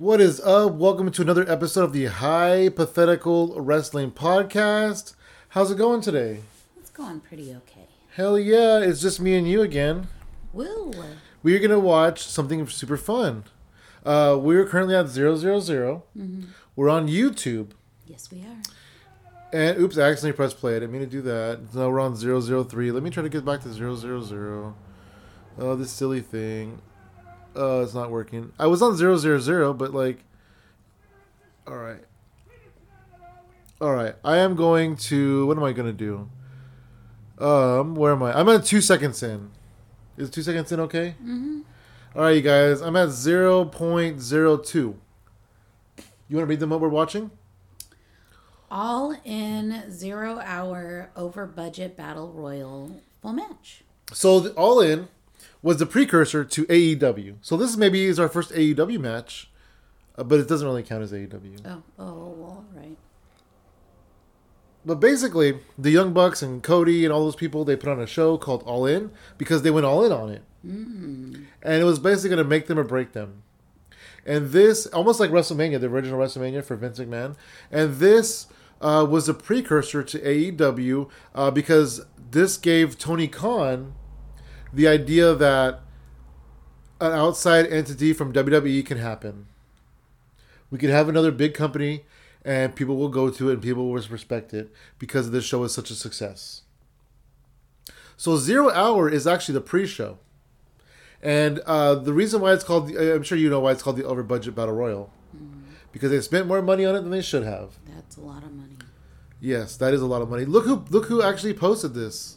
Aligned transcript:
What 0.00 0.18
is 0.18 0.40
up? 0.40 0.72
Welcome 0.72 1.10
to 1.10 1.20
another 1.20 1.46
episode 1.46 1.84
of 1.84 1.92
the 1.92 2.06
Hypothetical 2.06 3.60
Wrestling 3.60 4.12
Podcast. 4.12 5.14
How's 5.50 5.70
it 5.70 5.76
going 5.76 6.00
today? 6.00 6.40
It's 6.78 6.88
going 6.88 7.20
pretty 7.20 7.54
okay. 7.54 7.86
Hell 8.16 8.38
yeah, 8.38 8.78
it's 8.78 9.02
just 9.02 9.20
me 9.20 9.36
and 9.36 9.46
you 9.46 9.60
again. 9.60 10.08
Woo! 10.54 10.90
We're 11.42 11.58
going 11.58 11.70
to 11.70 11.78
watch 11.78 12.22
something 12.22 12.66
super 12.66 12.96
fun. 12.96 13.44
Uh, 14.02 14.38
we're 14.40 14.64
currently 14.64 14.96
at 14.96 15.08
000. 15.08 15.36
Mm-hmm. 15.36 16.44
We're 16.74 16.88
on 16.88 17.06
YouTube. 17.06 17.72
Yes, 18.06 18.30
we 18.32 18.38
are. 18.40 18.62
And 19.52 19.78
oops, 19.78 19.98
I 19.98 20.04
accidentally 20.04 20.34
pressed 20.34 20.56
play. 20.56 20.76
I 20.76 20.78
didn't 20.78 20.92
mean 20.92 21.02
to 21.02 21.06
do 21.08 21.20
that. 21.20 21.74
Now 21.74 21.90
we're 21.90 22.00
on 22.00 22.16
003. 22.16 22.90
Let 22.90 23.02
me 23.02 23.10
try 23.10 23.22
to 23.22 23.28
get 23.28 23.44
back 23.44 23.60
to 23.64 23.68
000. 23.70 24.74
Oh, 25.58 25.76
this 25.76 25.90
silly 25.90 26.22
thing. 26.22 26.80
Uh, 27.56 27.80
it's 27.82 27.94
not 27.94 28.10
working. 28.10 28.52
I 28.58 28.66
was 28.66 28.82
on 28.82 28.96
zero 28.96 29.16
zero 29.16 29.38
zero, 29.38 29.72
but 29.72 29.92
like. 29.92 30.24
Alright. 31.66 32.04
Alright. 33.80 34.16
I 34.24 34.38
am 34.38 34.54
going 34.54 34.96
to. 34.96 35.46
What 35.46 35.56
am 35.56 35.64
I 35.64 35.72
going 35.72 35.86
to 35.86 35.92
do? 35.92 36.28
Um, 37.44 37.94
where 37.94 38.12
am 38.12 38.22
I? 38.22 38.38
I'm 38.38 38.48
at 38.48 38.64
two 38.64 38.80
seconds 38.80 39.22
in. 39.22 39.50
Is 40.16 40.30
two 40.30 40.42
seconds 40.42 40.70
in 40.72 40.80
okay? 40.80 41.14
Mm-hmm. 41.22 41.60
Alright, 42.14 42.36
you 42.36 42.42
guys. 42.42 42.80
I'm 42.82 42.96
at 42.96 43.08
0.02. 43.08 44.74
You 44.74 44.94
want 46.36 46.46
to 46.46 46.46
read 46.46 46.60
them 46.60 46.70
what 46.70 46.80
we're 46.80 46.88
watching? 46.88 47.30
All 48.70 49.16
in 49.24 49.90
zero 49.90 50.40
hour 50.44 51.10
over 51.16 51.46
budget 51.46 51.96
battle 51.96 52.32
royal 52.32 53.00
full 53.22 53.32
match. 53.32 53.82
So 54.12 54.40
the 54.40 54.50
All 54.50 54.80
In 54.80 55.08
was 55.62 55.76
the 55.78 55.86
precursor 55.86 56.44
to 56.44 56.64
AEW. 56.66 57.36
So 57.42 57.56
this 57.56 57.76
maybe 57.76 58.04
is 58.04 58.18
our 58.18 58.28
first 58.28 58.50
AEW 58.52 58.98
match, 58.98 59.50
uh, 60.16 60.24
but 60.24 60.40
it 60.40 60.48
doesn't 60.48 60.66
really 60.66 60.82
count 60.82 61.02
as 61.02 61.12
AEW. 61.12 61.60
Oh, 61.66 61.82
oh, 61.98 62.34
well, 62.36 62.64
right. 62.74 62.96
But 64.84 64.96
basically, 65.00 65.58
the 65.76 65.90
Young 65.90 66.14
Bucks 66.14 66.40
and 66.42 66.62
Cody 66.62 67.04
and 67.04 67.12
all 67.12 67.24
those 67.24 67.36
people 67.36 67.64
they 67.64 67.76
put 67.76 67.90
on 67.90 68.00
a 68.00 68.06
show 68.06 68.38
called 68.38 68.62
All 68.62 68.86
In 68.86 69.10
because 69.36 69.60
they 69.62 69.70
went 69.70 69.84
all 69.86 70.04
in 70.04 70.12
on 70.12 70.30
it, 70.30 70.42
Mm. 70.66 71.44
and 71.62 71.80
it 71.82 71.84
was 71.84 71.98
basically 71.98 72.30
going 72.30 72.44
to 72.44 72.48
make 72.48 72.66
them 72.66 72.78
or 72.78 72.84
break 72.84 73.12
them. 73.12 73.42
And 74.26 74.50
this, 74.50 74.86
almost 74.86 75.18
like 75.20 75.30
WrestleMania, 75.30 75.80
the 75.80 75.86
original 75.88 76.18
WrestleMania 76.18 76.62
for 76.64 76.76
Vince 76.76 76.98
McMahon, 76.98 77.36
and 77.70 77.96
this 77.96 78.46
uh, 78.80 79.06
was 79.08 79.28
a 79.28 79.34
precursor 79.34 80.02
to 80.02 80.18
AEW 80.18 81.08
uh, 81.34 81.50
because 81.50 82.02
this 82.30 82.56
gave 82.56 82.98
Tony 82.98 83.28
Khan 83.28 83.94
the 84.72 84.88
idea 84.88 85.34
that 85.34 85.80
an 87.00 87.12
outside 87.12 87.66
entity 87.66 88.12
from 88.12 88.32
WWE 88.32 88.84
can 88.84 88.98
happen. 88.98 89.46
We 90.70 90.78
could 90.78 90.90
have 90.90 91.08
another 91.08 91.32
big 91.32 91.54
company, 91.54 92.04
and 92.44 92.74
people 92.76 92.96
will 92.96 93.08
go 93.08 93.30
to 93.30 93.50
it, 93.50 93.54
and 93.54 93.62
people 93.62 93.88
will 93.88 93.94
respect 94.08 94.54
it 94.54 94.72
because 94.98 95.30
this 95.30 95.44
show 95.44 95.64
is 95.64 95.72
such 95.72 95.90
a 95.90 95.94
success. 95.94 96.62
So 98.16 98.36
Zero 98.36 98.70
Hour 98.70 99.08
is 99.08 99.26
actually 99.26 99.54
the 99.54 99.62
pre-show, 99.62 100.18
and 101.22 101.60
uh, 101.60 101.94
the 101.94 102.12
reason 102.12 102.40
why 102.40 102.52
it's 102.52 102.64
called, 102.64 102.94
I'm 102.94 103.22
sure 103.22 103.38
you 103.38 103.50
know 103.50 103.60
why 103.60 103.72
it's 103.72 103.82
called 103.82 103.96
the 103.96 104.04
Over 104.04 104.22
Budget 104.22 104.54
Battle 104.54 104.74
Royal, 104.74 105.10
because 105.90 106.10
they 106.10 106.20
spent 106.20 106.46
more 106.46 106.60
money 106.60 106.84
on 106.84 106.94
it 106.94 107.00
than 107.00 107.10
they 107.10 107.22
should 107.22 107.44
have. 107.44 107.78
That's 107.86 108.16
a 108.16 108.20
lot 108.20 108.42
of 108.42 108.52
money. 108.52 108.76
Yes, 109.40 109.76
that 109.78 109.94
is 109.94 110.02
a 110.02 110.06
lot 110.06 110.20
of 110.20 110.28
money. 110.28 110.44
Look 110.44 110.66
who 110.66 110.84
look 110.90 111.06
who 111.06 111.22
actually 111.22 111.54
posted 111.54 111.94
this. 111.94 112.36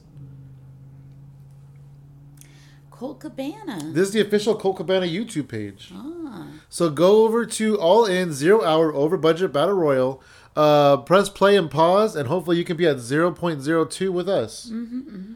Colt 3.03 3.19
Cabana. 3.19 3.91
This 3.91 4.07
is 4.07 4.13
the 4.13 4.21
official 4.21 4.55
Colt 4.55 4.77
Cabana 4.77 5.05
YouTube 5.05 5.49
page. 5.49 5.91
ah, 5.93 6.47
So 6.69 6.89
go 6.89 7.25
over 7.25 7.45
to 7.45 7.77
All 7.77 8.05
In 8.05 8.31
Zero 8.31 8.63
Hour 8.63 8.93
Over 8.93 9.17
Budget 9.17 9.51
Battle 9.51 9.73
Royal. 9.75 10.23
Uh, 10.55 10.95
press 10.95 11.27
play 11.27 11.57
and 11.57 11.69
pause, 11.69 12.15
and 12.15 12.29
hopefully 12.29 12.55
you 12.55 12.63
can 12.63 12.77
be 12.77 12.87
at 12.87 12.97
0.02 12.97 14.09
with 14.09 14.29
us. 14.29 14.69
Mm 14.71 14.87
hmm. 14.87 15.33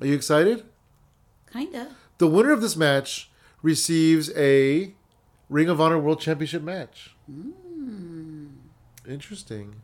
Are 0.00 0.06
you 0.06 0.14
excited? 0.14 0.64
kinda. 1.52 1.88
The 2.16 2.26
winner 2.26 2.52
of 2.52 2.62
this 2.62 2.74
match 2.74 3.30
receives 3.60 4.32
a 4.34 4.94
Ring 5.50 5.68
of 5.68 5.78
Honor 5.78 5.98
World 5.98 6.22
Championship 6.22 6.62
match. 6.62 7.14
Mm. 7.30 8.52
Interesting. 9.06 9.74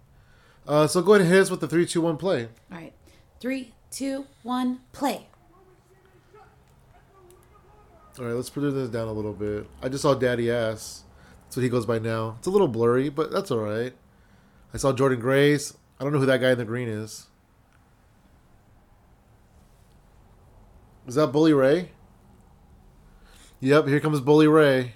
Uh, 0.67 0.87
so 0.87 1.03
go 1.03 1.13
ahead 1.13 1.27
and 1.27 1.31
hit 1.31 1.43
us 1.43 1.51
with 1.51 1.61
the 1.61 1.69
three, 1.69 1.85
two, 1.85 2.01
one 2.01 2.17
play. 2.17 2.49
All 2.73 2.79
right. 2.79 2.95
Three, 3.41 3.75
two, 3.91 4.25
one, 4.43 4.81
play. 4.93 5.27
All 8.19 8.25
right, 8.25 8.35
let's 8.35 8.49
put 8.49 8.63
this 8.63 8.89
down 8.89 9.09
a 9.09 9.13
little 9.13 9.35
bit. 9.35 9.67
I 9.83 9.91
just 9.91 10.01
saw 10.01 10.15
Daddy 10.15 10.51
Ass. 10.51 11.05
That's 11.45 11.57
what 11.57 11.63
he 11.63 11.69
goes 11.69 11.85
by 11.85 11.99
now. 11.99 12.37
It's 12.39 12.47
a 12.47 12.51
little 12.51 12.67
blurry, 12.67 13.11
but 13.11 13.31
that's 13.31 13.51
all 13.51 13.59
right. 13.59 13.93
I 14.73 14.79
saw 14.79 14.93
Jordynne 14.93 15.21
Grace. 15.21 15.77
I 16.01 16.05
don't 16.05 16.15
know 16.15 16.21
who 16.21 16.27
that 16.27 16.41
guy 16.41 16.53
in 16.53 16.59
the 16.59 16.65
green 16.65 16.89
is. 16.89 17.27
Is 21.07 21.17
that 21.17 21.29
Bully 21.29 21.53
Ray? 21.53 21.91
Yep, 23.61 23.87
here 23.87 24.01
comes 24.01 24.21
Bully 24.21 24.49
Ray. 24.49 24.95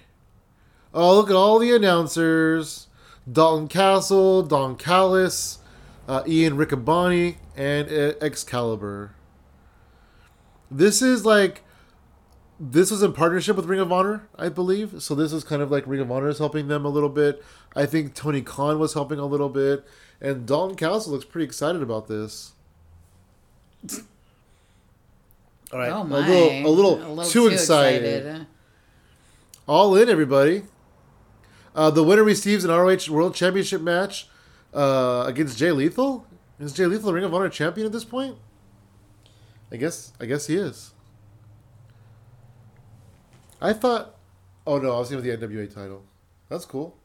Oh, 0.91 1.15
look 1.15 1.29
at 1.29 1.35
all 1.35 1.59
the 1.59 1.75
announcers. 1.75 2.87
Dalton 3.31 3.67
Castle, 3.67 4.41
Don 4.41 4.75
Callis, 4.75 5.59
uh, 6.07 6.23
Ian 6.27 6.57
Riccaboni, 6.57 7.37
and 7.55 7.87
Excalibur. 8.21 9.13
This 10.71 11.03
is 11.03 11.23
like 11.23 11.63
this 12.63 12.91
was 12.91 13.01
in 13.01 13.11
partnership 13.11 13.55
with 13.55 13.65
Ring 13.65 13.79
of 13.79 13.91
Honor, 13.91 14.27
I 14.37 14.47
believe. 14.47 15.01
So 15.01 15.15
this 15.15 15.33
is 15.33 15.43
kind 15.43 15.63
of 15.63 15.71
like 15.71 15.87
Ring 15.87 15.99
of 15.99 16.11
Honor 16.11 16.29
is 16.29 16.37
helping 16.37 16.67
them 16.67 16.85
a 16.85 16.89
little 16.89 17.09
bit. 17.09 17.43
I 17.75 17.87
think 17.87 18.13
Tony 18.13 18.43
Khan 18.43 18.77
was 18.77 18.93
helping 18.93 19.17
a 19.17 19.25
little 19.25 19.49
bit, 19.49 19.83
and 20.21 20.45
Dalton 20.45 20.77
Castle 20.77 21.13
looks 21.13 21.25
pretty 21.25 21.45
excited 21.45 21.81
about 21.81 22.07
this. 22.07 22.51
All 25.73 25.79
right, 25.79 25.91
oh 25.91 26.01
a 26.01 26.03
my. 26.03 26.27
little, 26.27 26.69
a 26.69 26.69
little, 26.69 27.25
too, 27.25 27.47
excited. 27.47 28.45
All 29.67 29.95
in, 29.95 30.07
everybody. 30.07 30.63
Uh, 31.73 31.89
the 31.89 32.03
winner 32.03 32.23
receives 32.23 32.63
an 32.63 32.69
ROH 32.69 33.09
World 33.09 33.33
Championship 33.33 33.81
match 33.81 34.27
uh, 34.71 35.23
against 35.25 35.57
Jay 35.57 35.71
Lethal. 35.71 36.27
Is 36.59 36.73
Jay 36.73 36.85
Lethal 36.85 37.07
the 37.07 37.13
Ring 37.13 37.23
of 37.23 37.33
Honor 37.33 37.49
champion 37.49 37.87
at 37.87 37.93
this 37.93 38.03
point? 38.03 38.37
I 39.71 39.77
guess. 39.77 40.13
I 40.19 40.25
guess 40.25 40.45
he 40.45 40.57
is. 40.57 40.91
I 43.61 43.73
thought. 43.73 44.15
Oh 44.65 44.77
no, 44.79 44.95
I 44.95 44.99
was 44.99 45.09
thinking 45.09 45.31
of 45.31 45.39
the 45.39 45.47
NWA 45.47 45.73
title. 45.73 46.03
That's 46.49 46.65
cool. 46.65 46.97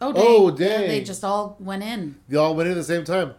Oh, 0.00 0.12
oh 0.16 0.50
dang. 0.50 0.68
Oh, 0.68 0.80
Yeah, 0.82 0.86
they 0.88 1.02
just 1.04 1.24
all 1.24 1.56
went 1.60 1.82
in. 1.82 2.16
They 2.28 2.36
all 2.36 2.54
went 2.54 2.66
in 2.68 2.72
at 2.72 2.76
the 2.76 2.84
same 2.84 3.04
time. 3.04 3.34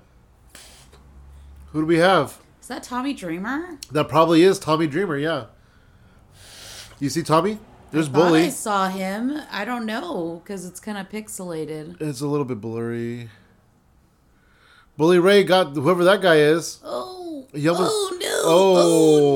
Who 1.71 1.81
do 1.81 1.85
we 1.85 1.97
have? 1.97 2.37
Is 2.61 2.67
that 2.67 2.83
Tommy 2.83 3.13
Dreamer? 3.13 3.77
That 3.91 4.07
probably 4.07 4.43
is 4.43 4.59
Tommy 4.59 4.87
Dreamer. 4.87 5.17
Yeah. 5.17 5.45
You 6.99 7.09
see 7.09 7.23
Tommy? 7.23 7.59
There's 7.91 8.07
I 8.07 8.11
Bully. 8.11 8.49
saw 8.49 8.87
him. 8.89 9.39
I 9.51 9.65
don't 9.65 9.85
know 9.85 10.41
because 10.43 10.65
it's 10.65 10.79
kind 10.79 10.97
of 10.97 11.09
pixelated. 11.09 12.01
It's 12.01 12.21
a 12.21 12.27
little 12.27 12.45
bit 12.45 12.61
blurry. 12.61 13.29
Bully 14.97 15.19
Ray 15.19 15.43
got 15.43 15.73
whoever 15.75 16.03
that 16.03 16.21
guy 16.21 16.37
is. 16.37 16.79
Oh, 16.83 17.22
He 17.53 17.67
almost- 17.67 17.91
oh 17.93 18.17
no! 18.19 18.41
Oh, 18.45 19.35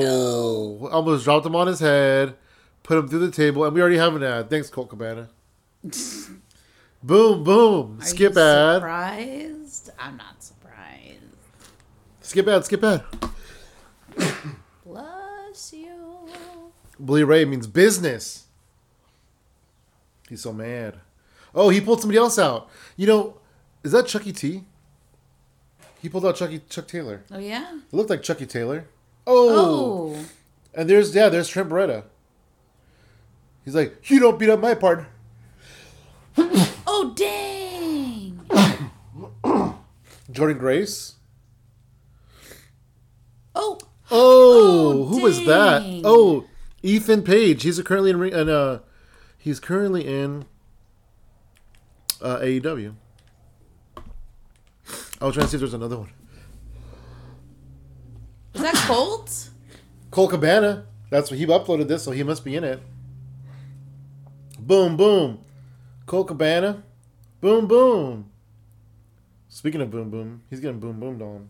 no! 0.82 0.88
Almost 0.88 1.24
dropped 1.24 1.46
him 1.46 1.54
on 1.56 1.66
his 1.66 1.80
head, 1.80 2.36
put 2.82 2.98
him 2.98 3.08
through 3.08 3.20
the 3.26 3.30
table, 3.30 3.64
and 3.64 3.74
we 3.74 3.80
already 3.80 3.96
have 3.98 4.14
an 4.16 4.22
ad. 4.22 4.50
Thanks, 4.50 4.68
Colt 4.70 4.88
Cabana. 4.90 5.28
boom, 7.02 7.44
boom. 7.44 7.98
Are 8.00 8.04
skip 8.04 8.34
you 8.34 8.40
ad. 8.40 8.76
Surprised? 8.76 9.90
I'm 9.98 10.16
not 10.16 10.42
surprised. 10.42 11.22
Skip 12.22 12.48
ad, 12.48 12.64
skip 12.64 12.82
ad. 12.84 13.04
Bless 14.84 15.72
you. 15.72 16.28
Bully 16.98 17.24
Ray 17.24 17.44
means 17.44 17.66
business. 17.66 18.46
He's 20.28 20.42
so 20.42 20.52
mad. 20.52 20.96
Oh, 21.54 21.68
he 21.70 21.80
pulled 21.80 22.00
somebody 22.00 22.18
else 22.18 22.38
out. 22.38 22.68
You 22.96 23.06
know, 23.06 23.36
is 23.82 23.92
that 23.92 24.06
Chucky 24.06 24.32
T? 24.32 24.64
He 26.00 26.08
pulled 26.08 26.24
out 26.26 26.36
Chucky 26.36 26.60
Chuck 26.68 26.86
Taylor. 26.86 27.24
Oh 27.30 27.38
yeah. 27.38 27.74
It 27.76 27.94
looked 27.94 28.10
like 28.10 28.22
Chucky 28.22 28.46
Taylor. 28.46 28.86
Oh. 29.26 30.14
Oh. 30.16 30.24
And 30.74 30.88
there's 30.88 31.14
yeah, 31.14 31.28
there's 31.28 31.48
Trent 31.48 31.68
Beretta. 31.68 32.04
He's 33.64 33.74
like, 33.74 34.08
you 34.10 34.20
don't 34.20 34.38
beat 34.38 34.50
up 34.50 34.60
my 34.60 34.74
partner. 34.74 35.08
Oh 36.90 37.12
dang! 37.14 38.40
Jordynne 40.32 40.58
Grace. 40.58 41.14
Oh. 43.54 43.78
Oh, 44.10 44.88
Oh, 45.00 45.04
who 45.04 45.22
was 45.22 45.44
that? 45.44 45.82
Oh, 46.04 46.46
Ethan 46.82 47.22
Page. 47.22 47.62
He's 47.62 47.80
currently 47.82 48.10
in, 48.10 48.22
in 48.22 48.48
uh, 48.48 48.78
he's 49.36 49.60
currently 49.60 50.06
in 50.06 50.46
uh, 52.22 52.38
AEW. 52.38 52.94
I 55.20 55.26
was 55.26 55.34
trying 55.34 55.46
to 55.46 55.50
see 55.50 55.56
if 55.56 55.60
there's 55.60 55.74
another 55.74 55.98
one. 55.98 56.10
Is 58.54 58.62
that 58.62 58.74
Colt? 58.74 59.50
Cole 60.10 60.28
Cabana. 60.28 60.86
That's 61.10 61.30
what 61.30 61.38
he 61.38 61.46
uploaded 61.46 61.88
this, 61.88 62.04
so 62.04 62.10
he 62.10 62.22
must 62.22 62.44
be 62.44 62.56
in 62.56 62.64
it. 62.64 62.80
Boom, 64.58 64.96
boom. 64.96 65.44
Colt 66.06 66.28
Cabana. 66.28 66.82
Boom 67.40 67.66
boom. 67.66 68.30
Speaking 69.48 69.80
of 69.80 69.90
boom 69.90 70.10
boom, 70.10 70.42
he's 70.50 70.60
getting 70.60 70.80
boom 70.80 70.98
boomed 71.00 71.22
on. 71.22 71.48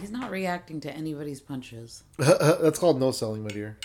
He's 0.00 0.10
not 0.10 0.30
reacting 0.30 0.80
to 0.80 0.92
anybody's 0.92 1.40
punches. 1.40 2.02
That's 2.18 2.78
called 2.78 2.98
no 2.98 3.10
selling, 3.10 3.42
my 3.42 3.50
dear. 3.50 3.76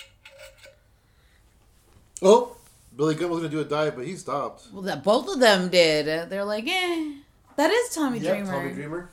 Oh, 2.21 2.55
Billy 2.95 3.15
Gunn 3.15 3.29
was 3.29 3.39
gonna 3.39 3.49
do 3.49 3.59
a 3.59 3.65
dive, 3.65 3.95
but 3.95 4.05
he 4.05 4.15
stopped. 4.15 4.67
Well, 4.71 4.83
that 4.83 5.03
both 5.03 5.27
of 5.27 5.39
them 5.39 5.69
did. 5.69 6.29
They're 6.29 6.45
like, 6.45 6.67
eh. 6.67 7.13
That 7.57 7.71
is 7.71 7.89
Tommy 7.93 8.19
Yeah, 8.19 8.35
Dreamer. 8.35 8.51
Tommy 8.51 8.73
Dreamer. 8.73 9.09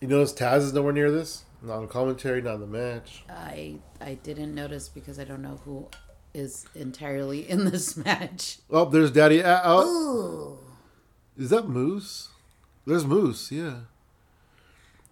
You 0.00 0.08
notice 0.08 0.32
Taz 0.32 0.58
is 0.58 0.72
nowhere 0.72 0.92
near 0.92 1.10
this. 1.10 1.44
Not 1.62 1.78
on 1.78 1.88
commentary, 1.88 2.42
not 2.42 2.54
in 2.56 2.60
the 2.60 2.66
match. 2.66 3.24
I 3.28 3.76
I 4.00 4.14
didn't 4.14 4.54
notice 4.54 4.88
because 4.88 5.18
I 5.18 5.24
don't 5.24 5.40
know 5.42 5.60
who 5.64 5.88
is 6.34 6.66
entirely 6.74 7.48
in 7.48 7.64
this 7.64 7.96
match. 8.04 8.58
Oh, 8.70 8.84
there's 8.84 9.10
Daddy. 9.10 9.42
Uh, 9.42 9.60
oh, 9.64 10.58
Ooh. 11.38 11.42
is 11.42 11.50
that 11.50 11.68
Moose? 11.68 12.28
There's 12.86 13.06
Moose. 13.06 13.50
Yeah. 13.50 13.80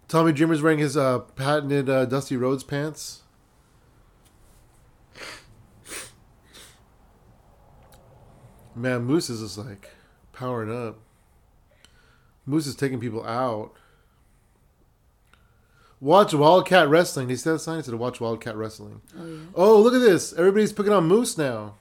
Tommy 0.07 0.31
Dreamer's 0.31 0.61
wearing 0.61 0.77
his 0.79 0.95
uh, 0.95 1.19
patented 1.19 1.89
uh, 1.89 2.05
Dusty 2.05 2.37
Rhodes 2.37 2.63
pants. 2.63 3.22
Man, 8.75 9.03
Moose 9.03 9.29
is 9.29 9.41
just 9.41 9.57
like 9.57 9.89
powering 10.31 10.71
up. 10.71 10.99
Moose 12.45 12.67
is 12.67 12.75
taking 12.75 12.99
people 12.99 13.25
out. 13.25 13.71
Watch 16.01 16.33
Wildcat 16.33 16.89
Wrestling. 16.89 17.29
He 17.29 17.35
said 17.35 17.55
a 17.55 17.59
sign 17.59 17.81
to 17.83 17.95
watch 17.95 18.19
Wildcat 18.19 18.57
Wrestling. 18.57 19.01
Oh 19.17 19.25
yeah. 19.25 19.39
Oh, 19.55 19.81
look 19.81 19.93
at 19.93 20.01
this. 20.01 20.33
Everybody's 20.33 20.73
picking 20.73 20.91
on 20.91 21.07
Moose 21.07 21.37
now. 21.37 21.75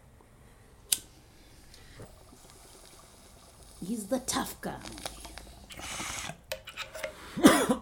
He's 3.85 4.07
the 4.07 4.21
tough 4.21 4.61
guy. 4.61 4.79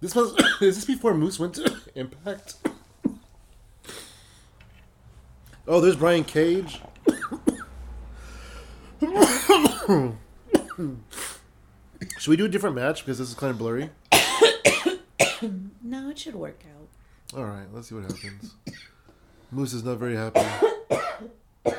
This 0.00 0.14
was 0.14 0.32
is 0.60 0.76
this 0.76 0.84
before 0.84 1.14
Moose 1.14 1.38
went 1.38 1.54
to 1.54 1.76
Impact? 1.94 2.54
Oh, 5.66 5.80
there's 5.80 5.96
Brian 5.96 6.24
Cage. 6.24 6.80
Should 12.18 12.28
we 12.28 12.36
do 12.36 12.44
a 12.44 12.48
different 12.48 12.76
match 12.76 13.00
because 13.04 13.18
this 13.18 13.28
is 13.28 13.34
kind 13.34 13.50
of 13.50 13.58
blurry? 13.58 13.90
No, 15.82 16.10
it 16.10 16.18
should 16.18 16.34
work 16.34 16.60
out. 16.74 17.38
All 17.38 17.44
right, 17.44 17.66
let's 17.72 17.88
see 17.88 17.94
what 17.94 18.02
happens. 18.04 18.54
Moose 19.52 19.72
is 19.72 19.84
not 19.84 19.96
very 19.98 20.16
happy. 20.16 20.40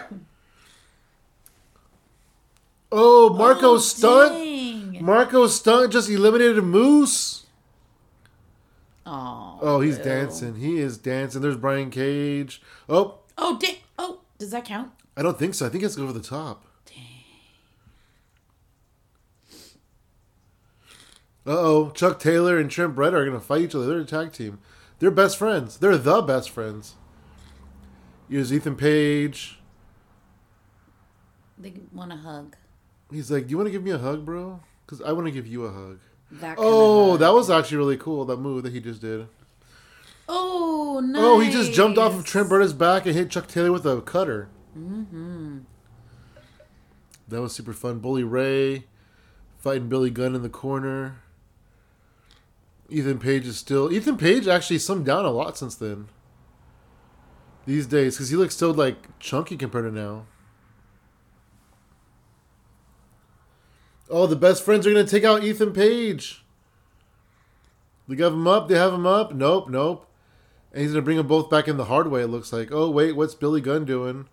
Oh, 2.92 3.32
Marco 3.34 3.74
Oh, 3.74 3.78
stunt. 3.78 5.00
Marco 5.02 5.46
stunt 5.46 5.92
just 5.94 6.10
eliminated 6.10 6.64
Moose. 6.64 7.46
Oh. 9.06 9.60
Oh, 9.62 9.80
he's 9.82 10.00
ew. 10.00 10.04
dancing. 10.04 10.56
He 10.56 10.80
is 10.80 10.98
dancing. 10.98 11.42
There's 11.42 11.56
Brian 11.58 11.92
Cage. 11.92 12.62
Oh, 12.90 13.20
Oh, 13.38 13.60
dang. 13.60 13.76
Oh, 14.00 14.22
does 14.40 14.50
that 14.52 14.66
count? 14.66 14.92
I 15.16 15.22
don't 15.22 15.38
think 15.38 15.54
so. 15.54 15.68
I 15.68 15.70
think 15.70 15.84
it's 15.84 16.00
over 16.00 16.12
the 16.12 16.20
top. 16.20 16.64
Oh. 21.50 21.90
Chuck 21.92 22.20
Taylor 22.20 22.58
and 22.58 22.70
Trent 22.70 22.96
Brett 22.96 23.14
are 23.14 23.26
going 23.26 23.38
to 23.38 23.46
fight 23.46 23.62
each 23.62 23.76
other. 23.76 23.88
They're 23.88 24.00
a 24.00 24.06
tag 24.06 24.32
team. 24.32 24.60
They're 25.00 25.12
best 25.12 25.38
friends. 25.38 25.78
They're 25.78 25.98
the 25.98 26.22
best 26.22 26.50
friends. 26.50 26.96
Here's 28.30 28.54
Ethan 28.54 28.76
Page. 28.76 29.60
They 31.58 31.74
want 31.92 32.14
a 32.14 32.18
hug. 32.18 32.56
He's 33.12 33.32
like, 33.32 33.48
Do 33.48 33.52
you 33.52 33.58
want 33.58 33.68
to 33.68 33.72
give 33.72 33.84
me 33.84 33.92
a 33.92 33.98
hug, 33.98 34.24
bro? 34.26 34.62
Because 34.86 35.02
I 35.02 35.12
want 35.12 35.26
to 35.26 35.32
give 35.32 35.48
you 35.48 35.66
a 35.66 35.72
hug. 35.72 36.00
That 36.32 36.56
Oh, 36.60 37.14
of 37.14 37.20
that 37.20 37.34
was 37.34 37.50
actually 37.50 37.78
really 37.78 37.98
cool, 37.98 38.24
that 38.26 38.38
move 38.38 38.64
that 38.64 38.72
he 38.72 38.80
just 38.80 39.02
did. 39.02 39.28
Oh, 40.28 41.02
nice. 41.04 41.22
Oh, 41.24 41.40
he 41.40 41.50
just 41.50 41.74
jumped 41.74 41.98
off 41.98 42.14
of 42.14 42.24
Trent 42.24 42.50
Beretta's 42.50 42.74
back 42.74 43.08
and 43.08 43.16
hit 43.16 43.32
Chuck 43.32 43.48
Taylor 43.48 43.72
with 43.72 43.86
a 43.86 44.00
cutter. 44.02 44.50
Mm-hmm. 44.78 45.60
That 47.28 47.42
was 47.42 47.54
super 47.54 47.74
fun. 47.74 48.00
Bully 48.00 48.24
Ray 48.24 48.86
fighting 49.58 49.90
Billy 49.90 50.12
Gunn 50.12 50.36
in 50.36 50.44
the 50.44 50.50
corner. 50.50 51.18
Ethan 52.90 53.20
Page 53.20 53.46
is 53.46 53.58
still. 53.58 53.92
Ethan 53.92 54.18
Page 54.18 54.48
actually 54.48 54.78
slimmed 54.78 55.06
down 55.06 55.26
a 55.26 55.30
lot 55.30 55.58
since 55.58 55.76
then. 55.76 56.08
These 57.66 57.88
days, 57.88 58.16
because 58.16 58.30
he 58.30 58.36
looks 58.36 58.56
so 58.56 58.72
like 58.72 59.20
chunky 59.20 59.56
compared 59.58 59.86
to 59.86 59.92
now. 59.92 60.26
Oh, 64.10 64.26
the 64.26 64.36
best 64.36 64.64
friends 64.64 64.88
are 64.88 64.92
gonna 64.92 65.06
take 65.06 65.24
out 65.24 65.44
Ethan 65.44 65.72
Page. 65.72 66.44
They 68.08 68.22
have 68.24 68.34
him 68.34 68.48
up. 68.48 68.68
They 68.68 68.76
have 68.76 68.94
him 68.94 69.06
up. 69.06 69.36
Nope, 69.36 69.70
nope. 69.70 70.08
And 70.74 70.82
he's 70.82 70.92
gonna 70.92 71.04
bring 71.04 71.18
them 71.18 71.28
both 71.28 71.50
back 71.50 71.68
in 71.68 71.78
the 71.78 71.86
hard 71.86 72.10
way. 72.10 72.22
It 72.24 72.28
looks 72.28 72.52
like. 72.52 72.72
Oh 72.72 72.90
wait, 72.90 73.16
what's 73.16 73.36
Billy 73.36 73.62
Gunn 73.62 73.86
doing? 73.86 74.28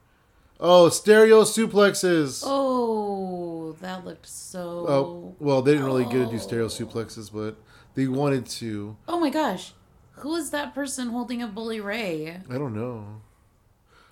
Oh, 0.59 0.89
stereo 0.89 1.43
suplexes. 1.43 2.43
Oh, 2.45 3.77
that 3.83 4.07
looked 4.07 4.27
so. 4.27 4.87
Oh, 4.89 5.37
well, 5.39 5.61
they 5.61 5.73
didn't 5.73 5.85
really 5.87 6.05
get 6.05 6.13
to 6.13 6.27
do 6.27 6.37
Oh. 6.37 6.39
stereo 6.39 6.69
suplexes, 6.69 7.31
but 7.31 7.57
they 7.97 8.07
wanted 8.07 8.47
to. 8.47 8.97
Oh 9.09 9.19
my 9.19 9.31
gosh. 9.31 9.73
Who 10.21 10.35
is 10.37 10.51
that 10.51 10.75
person 10.75 11.09
holding 11.09 11.43
a 11.43 11.47
Bully 11.47 11.81
Ray? 11.81 12.41
I 12.49 12.55
don't 12.59 12.75
know. 12.75 13.23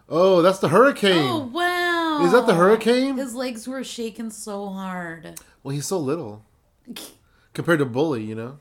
Oh, 0.08 0.42
that's 0.42 0.58
the 0.58 0.68
hurricane. 0.68 1.28
Oh, 1.30 1.46
wow. 1.46 2.24
Is 2.26 2.32
that 2.32 2.46
the 2.46 2.54
hurricane? 2.54 3.16
His 3.16 3.34
legs 3.34 3.66
were 3.66 3.82
shaking 3.84 4.30
so 4.30 4.68
hard. 4.68 5.40
Well, 5.62 5.74
he's 5.74 5.86
so 5.86 5.98
little 5.98 6.44
compared 7.54 7.78
to 7.78 7.86
Bully, 7.86 8.22
you 8.24 8.34
know. 8.34 8.58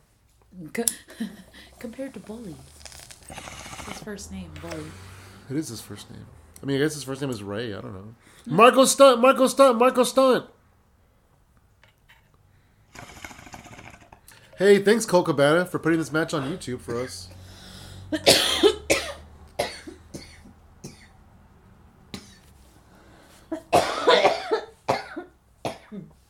Co- 0.72 0.84
compared 1.80 2.14
to 2.14 2.20
Bully. 2.20 2.56
His 3.28 3.98
first 4.04 4.32
name, 4.32 4.52
Bully. 4.62 4.86
It 5.50 5.58
is 5.58 5.68
his 5.68 5.82
first 5.82 6.10
name. 6.12 6.26
I 6.62 6.66
mean, 6.66 6.78
I 6.78 6.80
guess 6.80 6.94
his 6.94 7.04
first 7.04 7.20
name 7.20 7.30
is 7.30 7.44
Ray. 7.44 7.74
I 7.74 7.82
don't 7.82 7.94
know. 7.94 8.16
Marco 8.46 8.86
Stunt. 8.86 9.20
Marco 9.20 9.48
Stunt. 9.48 9.78
Marco 9.78 10.04
Stunt. 10.04 10.46
Hey, 14.58 14.78
thanks 14.78 15.08
Colt 15.08 15.26
Cabana 15.26 15.66
for 15.66 15.80
putting 15.80 15.98
this 15.98 16.12
match 16.12 16.32
on 16.32 16.44
YouTube 16.44 16.80
for 16.80 17.00
us. 17.00 17.28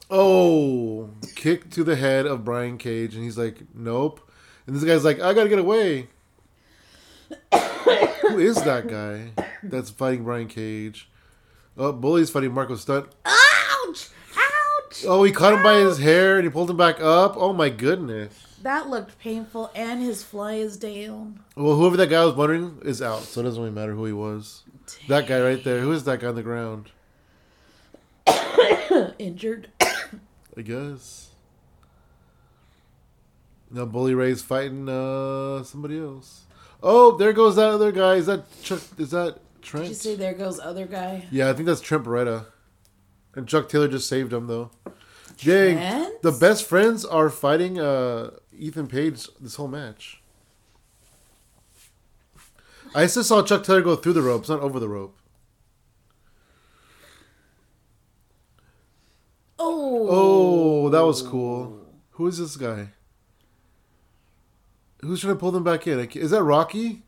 oh, 0.09 1.09
kick 1.36 1.69
to 1.71 1.83
the 1.83 1.97
head 1.97 2.25
of 2.25 2.45
Brian 2.45 2.77
Cage, 2.77 3.13
and 3.15 3.25
he's 3.25 3.38
like, 3.38 3.63
"Nope." 3.74 4.21
And 4.65 4.75
this 4.75 4.86
guy's 4.86 5.03
like, 5.03 5.19
"I 5.19 5.33
gotta 5.33 5.50
get 5.50 5.59
away." 5.59 6.07
Who 8.21 8.39
is 8.39 8.63
that 8.63 8.88
guy 8.88 9.31
that's 9.62 9.89
fighting 9.89 10.24
Brian 10.24 10.47
Cage? 10.47 11.09
Oh, 11.77 11.91
Bully's 11.91 12.29
fighting 12.29 12.53
Marco 12.53 12.75
Stunt. 12.77 13.09
Ah! 13.25 13.52
Oh, 15.05 15.24
he 15.24 15.31
caught 15.31 15.53
him 15.53 15.63
by 15.63 15.75
his 15.75 16.00
hair 16.00 16.38
and 16.38 16.43
he 16.45 16.50
pulled 16.50 16.69
him 16.69 16.77
back 16.77 17.00
up. 17.01 17.36
Oh 17.38 17.53
my 17.53 17.69
goodness. 17.69 18.33
That 18.62 18.89
looked 18.89 19.19
painful, 19.19 19.72
and 19.75 20.01
his 20.01 20.24
fly 20.24 20.53
is 20.53 20.77
down. 20.77 21.41
Well, 21.55 21.75
whoever 21.75 21.98
that 21.98 22.10
guy 22.10 22.24
was 22.24 22.33
wondering 22.33 22.79
is 22.86 23.01
out, 23.01 23.24
so 23.24 23.41
it 23.41 23.43
doesn't 23.43 23.62
really 23.62 23.75
matter 23.75 23.93
who 23.93 24.05
he 24.05 24.13
was. 24.13 24.63
That 25.10 25.27
guy 25.27 25.41
right 25.41 25.62
there. 25.62 25.81
Who 25.81 25.91
is 25.91 26.05
that 26.05 26.22
guy 26.22 26.27
on 26.27 26.36
the 26.36 26.43
ground? 26.43 26.91
Injured. 29.19 29.67
I 29.81 30.62
guess. 30.62 31.31
Now 33.69 33.86
Bully 33.86 34.13
Ray's 34.13 34.41
fighting 34.41 34.88
uh 34.88 35.63
somebody 35.63 36.00
else. 36.00 36.43
Oh, 36.81 37.17
there 37.17 37.33
goes 37.33 37.55
that 37.57 37.69
other 37.69 37.91
guy. 37.91 38.15
Is 38.15 38.27
that 38.27 38.45
Chuck? 38.62 38.81
Is 38.98 39.12
that 39.12 39.39
Trent? 39.62 39.86
Did 39.86 39.89
you 39.89 39.95
say 39.95 40.15
there 40.15 40.33
goes 40.33 40.60
other 40.60 40.86
guy? 40.86 41.25
Yeah, 41.31 41.50
I 41.50 41.53
think 41.53 41.65
that's 41.65 41.81
Trent 41.81 42.03
Beretta. 42.05 42.45
And 43.35 43.47
Chuck 43.47 43.69
Taylor 43.69 43.87
just 43.87 44.07
saved 44.07 44.31
him 44.31 44.47
though. 44.47 44.71
Dang, 45.37 46.11
the 46.21 46.31
best 46.31 46.65
friends 46.65 47.03
are 47.03 47.29
fighting 47.29 47.79
uh, 47.79 48.31
Ethan 48.57 48.87
Page 48.87 49.27
this 49.39 49.55
whole 49.55 49.67
match. 49.67 50.21
I 52.95 53.05
just 53.07 53.27
saw 53.27 53.41
Chuck 53.41 53.63
Taylor 53.63 53.81
go 53.81 53.95
through 53.95 54.13
the 54.13 54.21
ropes, 54.21 54.49
not 54.49 54.59
over 54.59 54.79
the 54.79 54.87
rope. 54.87 55.17
Oh. 59.57 60.07
Oh, 60.09 60.89
that 60.89 61.01
was 61.01 61.21
cool. 61.21 61.87
Who 62.11 62.27
is 62.27 62.37
this 62.37 62.55
guy? 62.55 62.89
Who's 65.01 65.21
trying 65.21 65.33
to 65.33 65.39
pull 65.39 65.51
them 65.51 65.63
back 65.63 65.87
in? 65.87 65.99
Is 65.99 66.31
that 66.31 66.43
Rocky? 66.43 67.03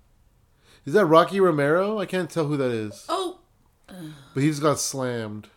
Is 0.86 0.94
that 0.94 1.06
Rocky 1.06 1.40
Romero? 1.40 2.00
I 2.00 2.06
can't 2.06 2.30
tell 2.30 2.46
who 2.48 2.58
that 2.58 2.72
is. 2.72 3.06
Oh. 3.08 3.40
But 3.88 4.42
he 4.42 4.50
just 4.50 4.62
got 4.62 4.80
slammed. 4.80 5.48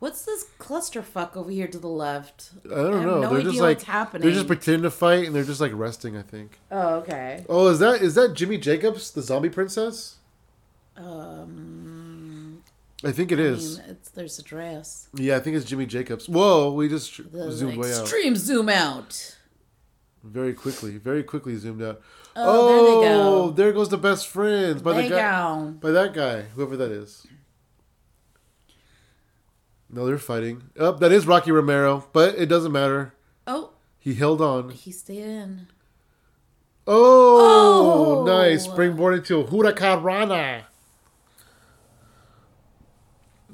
What's 0.00 0.24
this 0.24 0.46
clusterfuck 0.60 1.36
over 1.36 1.50
here 1.50 1.66
to 1.66 1.78
the 1.78 1.88
left? 1.88 2.50
I 2.66 2.68
don't 2.68 2.92
have 2.92 3.02
know. 3.02 3.20
no 3.20 3.28
they're 3.30 3.38
idea 3.40 3.50
just 3.50 3.60
like 3.60 3.76
what's 3.78 3.88
happening. 3.88 4.22
they're 4.22 4.30
just 4.34 4.46
pretending 4.46 4.82
to 4.82 4.90
fight 4.92 5.26
and 5.26 5.34
they're 5.34 5.42
just 5.44 5.60
like 5.60 5.72
resting. 5.74 6.16
I 6.16 6.22
think. 6.22 6.60
Oh, 6.70 6.96
okay. 6.96 7.44
Oh, 7.48 7.66
is 7.68 7.80
that 7.80 8.00
is 8.00 8.14
that 8.14 8.34
Jimmy 8.34 8.58
Jacobs, 8.58 9.10
the 9.10 9.22
zombie 9.22 9.48
princess? 9.48 10.16
Um, 10.96 12.62
I 13.04 13.12
think 13.12 13.32
it 13.32 13.38
I 13.38 13.42
is. 13.42 13.78
mean, 13.78 13.90
it's 13.90 14.10
there's 14.10 14.38
a 14.38 14.42
dress. 14.42 15.08
Yeah, 15.14 15.36
I 15.36 15.40
think 15.40 15.56
it's 15.56 15.64
Jimmy 15.66 15.86
Jacobs. 15.86 16.28
Whoa, 16.28 16.72
we 16.72 16.88
just 16.88 17.16
The 17.32 17.50
zoomed 17.52 17.76
way 17.78 17.92
out. 17.92 18.02
extreme 18.02 18.36
zoom 18.36 18.68
out. 18.68 19.36
Very 20.24 20.52
quickly, 20.52 20.98
very 20.98 21.22
quickly 21.22 21.56
zoomed 21.56 21.82
out. 21.82 22.00
Oh, 22.36 22.68
there 22.68 22.82
they 22.82 23.16
go. 23.16 23.50
there 23.50 23.72
goes 23.72 23.88
the 23.88 23.98
best 23.98 24.26
friends 24.28 24.82
by 24.82 24.92
There 24.94 25.02
the 25.04 25.08
guy, 25.10 25.48
go. 25.54 25.70
by 25.80 25.90
that 25.92 26.12
guy, 26.12 26.42
whoever 26.54 26.76
that 26.76 26.90
is. 26.90 27.26
No, 29.90 30.06
they're 30.06 30.18
fighting. 30.18 30.64
Oh, 30.78 30.92
that 30.92 31.12
is 31.12 31.26
Rocky 31.26 31.50
Romero, 31.50 32.06
but 32.12 32.34
it 32.36 32.46
doesn't 32.46 32.72
matter. 32.72 33.14
Oh, 33.46 33.70
He 33.98 34.14
held 34.14 34.40
on. 34.42 34.70
he 34.70 34.92
stayed 34.92 35.24
in. 35.24 35.66
Oh, 36.86 38.20
Oh. 38.20 38.24
nice. 38.26 38.64
Springboard 38.64 39.14
into 39.14 39.40
a 39.40 39.44
Huracan 39.44 40.02
Rana. 40.02 40.66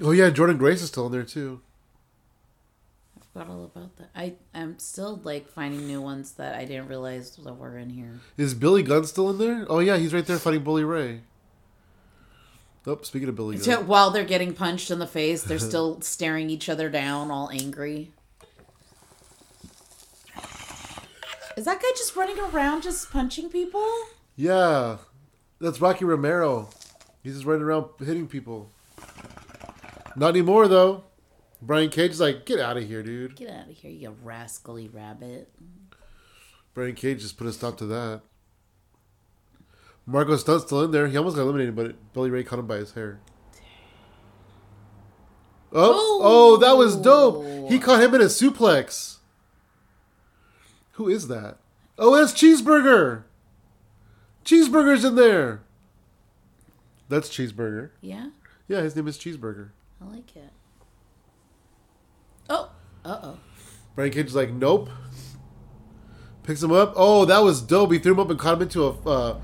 Oh, 0.02 0.10
yeah, 0.10 0.30
Jordynne 0.30 0.58
Grace 0.58 0.82
is 0.82 0.88
still 0.88 1.06
in 1.06 1.12
there, 1.12 1.22
too. 1.22 1.60
I 3.16 3.24
forgot 3.32 3.48
all 3.52 3.64
about 3.64 3.96
that. 3.96 4.10
I 4.14 4.34
I'm 4.52 4.78
still 4.78 5.20
like 5.24 5.48
finding 5.48 5.86
new 5.86 6.00
ones 6.00 6.32
that 6.32 6.56
I 6.56 6.64
didn't 6.64 6.88
realize 6.88 7.36
that 7.36 7.54
were 7.54 7.78
in 7.78 7.90
here. 7.90 8.20
Is 8.36 8.54
Billy 8.54 8.82
Gunn 8.82 9.04
still 9.04 9.30
in 9.30 9.38
there? 9.38 9.66
Oh, 9.68 9.78
yeah, 9.78 9.96
he's 9.96 10.12
right 10.14 10.26
there 10.26 10.38
fighting 10.38 10.62
Bully 10.64 10.84
Ray. 10.84 11.20
Oh, 12.86 12.98
speaking 13.02 13.28
of 13.28 13.36
Billy 13.36 13.56
So 13.56 13.80
while 13.80 14.10
they're 14.10 14.24
getting 14.24 14.52
punched 14.52 14.90
in 14.90 14.98
the 14.98 15.06
face, 15.06 15.42
they're 15.42 15.58
still 15.70 16.00
staring 16.02 16.50
each 16.50 16.68
other 16.68 16.90
down, 16.90 17.30
all 17.30 17.50
angry. 17.50 18.12
Is 21.56 21.66
that 21.66 21.80
guy 21.80 21.88
just 21.96 22.16
running 22.16 22.38
around 22.38 22.82
just 22.82 23.10
punching 23.12 23.48
people? 23.48 23.86
Yeah, 24.36 24.98
that's 25.60 25.80
Rocky 25.80 26.04
Romero. 26.04 26.68
He's 27.22 27.34
just 27.34 27.46
running 27.46 27.62
around 27.62 27.86
hitting 28.00 28.26
people. 28.26 28.70
Not 30.16 30.30
anymore, 30.30 30.68
though. 30.68 31.04
Brian 31.62 31.88
Cage 31.88 32.10
is 32.10 32.20
like, 32.20 32.44
get 32.44 32.60
out 32.60 32.76
of 32.76 32.86
here, 32.86 33.02
dude. 33.02 33.36
Get 33.36 33.50
out 33.50 33.70
of 33.70 33.76
here, 33.76 33.90
you 33.90 34.14
rascally 34.22 34.88
rabbit. 34.88 35.50
Brian 36.74 36.94
Cage 36.94 37.20
just 37.20 37.38
put 37.38 37.46
a 37.46 37.52
stop 37.52 37.78
to 37.78 37.86
that. 37.86 38.22
Marco 40.06 40.36
Stunt's 40.36 40.64
still 40.66 40.82
in 40.82 40.90
there. 40.90 41.08
He 41.08 41.16
almost 41.16 41.36
got 41.36 41.42
eliminated, 41.42 41.74
but 41.74 42.12
Billy 42.12 42.30
Ray 42.30 42.44
caught 42.44 42.58
him 42.58 42.66
by 42.66 42.76
his 42.76 42.92
hair. 42.92 43.20
Oh, 45.72 46.20
oh, 46.22 46.56
that 46.58 46.76
was 46.76 46.96
dope. 46.96 47.44
He 47.70 47.78
caught 47.78 48.02
him 48.02 48.14
in 48.14 48.20
a 48.20 48.26
suplex. 48.26 49.16
Who 50.92 51.08
is 51.08 51.26
that? 51.28 51.58
Oh, 51.98 52.14
it's 52.14 52.32
Cheeseburger. 52.32 53.24
Cheeseburger's 54.44 55.04
in 55.04 55.16
there. 55.16 55.62
That's 57.08 57.28
Cheeseburger. 57.28 57.90
Yeah, 58.00 58.30
Yeah, 58.68 58.82
his 58.82 58.94
name 58.94 59.08
is 59.08 59.18
Cheeseburger. 59.18 59.70
I 60.00 60.04
like 60.14 60.36
it. 60.36 60.50
Oh, 62.48 62.70
uh 63.04 63.20
oh. 63.22 63.38
Brian 63.96 64.12
Cage 64.12 64.26
is 64.26 64.34
like, 64.34 64.50
nope. 64.52 64.90
Picks 66.42 66.62
him 66.62 66.72
up. 66.72 66.92
Oh, 66.94 67.24
that 67.24 67.38
was 67.38 67.62
dope. 67.62 67.90
He 67.92 67.98
threw 67.98 68.12
him 68.12 68.20
up 68.20 68.30
and 68.30 68.38
caught 68.38 68.56
him 68.56 68.62
into 68.62 68.84
a 68.84 68.90
uh, 69.08 69.40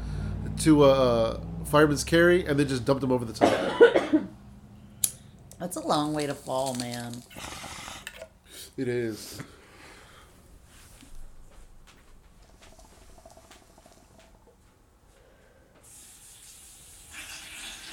to 0.61 0.85
a 0.85 0.91
uh, 0.91 1.41
fireman's 1.65 2.05
carry, 2.05 2.45
and 2.45 2.59
then 2.59 2.69
just 2.69 2.85
dumped 2.85 3.03
him 3.03 3.13
over 3.13 3.25
the 3.25 3.33
top. 3.33 4.29
That's 5.59 5.77
a 5.77 5.87
long 5.87 6.15
way 6.15 6.27
to 6.27 6.35
fall, 6.35 6.75
man. 6.75 7.23
It 8.77 8.89
is. 8.89 9.43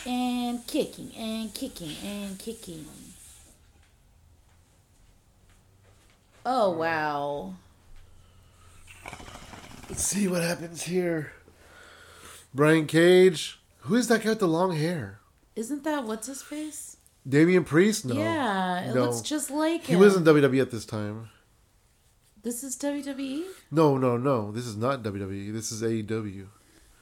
And 0.05 0.65
kicking, 0.65 1.11
and 1.17 1.53
kicking, 1.53 1.95
and 2.05 2.39
kicking. 2.39 2.85
Oh, 6.45 6.71
wow. 6.71 7.55
Let's 9.89 10.03
see 10.03 10.29
what 10.29 10.41
happens 10.41 10.83
here. 10.83 11.33
Brian 12.57 12.87
Cage. 12.87 13.59
Who 13.81 13.93
is 13.93 14.07
that 14.07 14.23
guy 14.23 14.29
with 14.29 14.39
the 14.39 14.47
long 14.47 14.75
hair? 14.75 15.19
Isn't 15.55 15.83
that 15.83 16.05
what's 16.05 16.25
his 16.25 16.41
face? 16.41 16.97
Damian 17.29 17.63
Priest? 17.63 18.03
No. 18.05 18.15
yeah, 18.15 18.79
it 18.89 18.95
no. 18.95 19.05
looks 19.05 19.21
just 19.21 19.51
like 19.51 19.83
He 19.83 19.93
him. 19.93 19.99
He 19.99 20.03
was 20.03 20.15
in 20.15 20.23
WWE 20.23 20.59
at 20.61 20.71
this 20.71 20.83
time. 20.85 21.29
This 22.41 22.63
is 22.63 22.75
WWE? 22.77 23.43
No, 23.69 23.95
no, 23.97 24.17
no. 24.17 24.51
This 24.51 24.65
is 24.65 24.75
not 24.75 25.03
WWE. 25.03 25.53
This 25.53 25.71
is 25.71 25.83
AEW. 25.83 26.47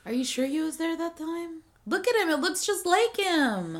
Are 0.05 0.11
you 0.11 0.25
sure 0.25 0.45
he 0.45 0.59
was 0.59 0.75
there 0.75 0.97
that 0.97 1.15
time? 1.17 1.61
Look 1.85 2.05
at 2.05 2.15
him. 2.21 2.29
It 2.29 2.39
looks 2.41 2.65
just 2.65 2.85
like 2.85 3.15
him. 3.15 3.77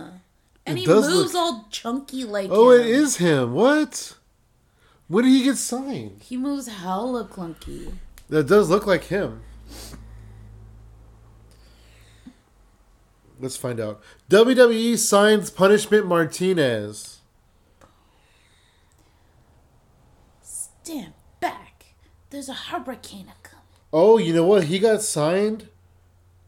And 0.65 0.77
It 0.77 0.81
he 0.81 0.87
moves 0.87 1.33
look- 1.33 1.35
all 1.35 1.67
chunky 1.71 2.23
like 2.23 2.49
Oh, 2.51 2.71
him. 2.71 2.79
it 2.81 2.87
is 2.87 3.17
him. 3.17 3.51
What? 3.53 4.15
When 5.09 5.25
did 5.25 5.31
he 5.31 5.43
get 5.43 5.57
signed? 5.57 6.21
He 6.23 6.37
moves 6.37 6.67
hella 6.67 7.25
clunky. 7.25 7.91
That 8.29 8.47
does 8.47 8.69
look 8.69 8.87
like 8.87 9.03
him. 9.05 9.41
Let's 13.39 13.57
find 13.57 13.79
out. 13.79 14.01
WWE 14.29 14.97
signs 14.97 15.49
Punishment 15.49 16.05
Martinez. 16.05 17.19
Stand 20.41 21.13
back. 21.39 21.85
There's 22.29 22.49
a 22.49 22.53
hurricane 22.53 23.31
coming. 23.43 23.65
Oh, 23.91 24.17
you 24.17 24.33
know 24.33 24.45
what? 24.45 24.65
He 24.65 24.79
got 24.79 25.01
signed 25.01 25.69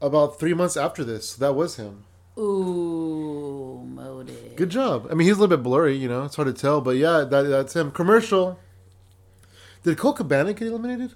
about 0.02 0.40
three 0.40 0.54
months 0.54 0.78
after 0.78 1.04
this. 1.04 1.36
That 1.36 1.56
was 1.56 1.76
him. 1.76 2.06
Ooh, 2.38 3.84
motive. 3.86 4.56
Good 4.56 4.70
job. 4.70 5.08
I 5.10 5.16
mean, 5.16 5.28
he's 5.28 5.38
a 5.38 5.40
little 5.40 5.56
bit 5.58 5.64
blurry, 5.64 5.98
you 5.98 6.08
know. 6.08 6.24
It's 6.24 6.36
hard 6.36 6.48
to 6.48 6.54
tell, 6.54 6.82
but 6.82 6.96
yeah, 6.96 7.24
that, 7.24 7.44
that's 7.44 7.76
him. 7.76 7.92
Commercial. 7.92 8.60
Did 9.84 9.98
Colt 9.98 10.18
Cabana 10.18 10.54
get 10.54 10.68
eliminated? 10.68 11.14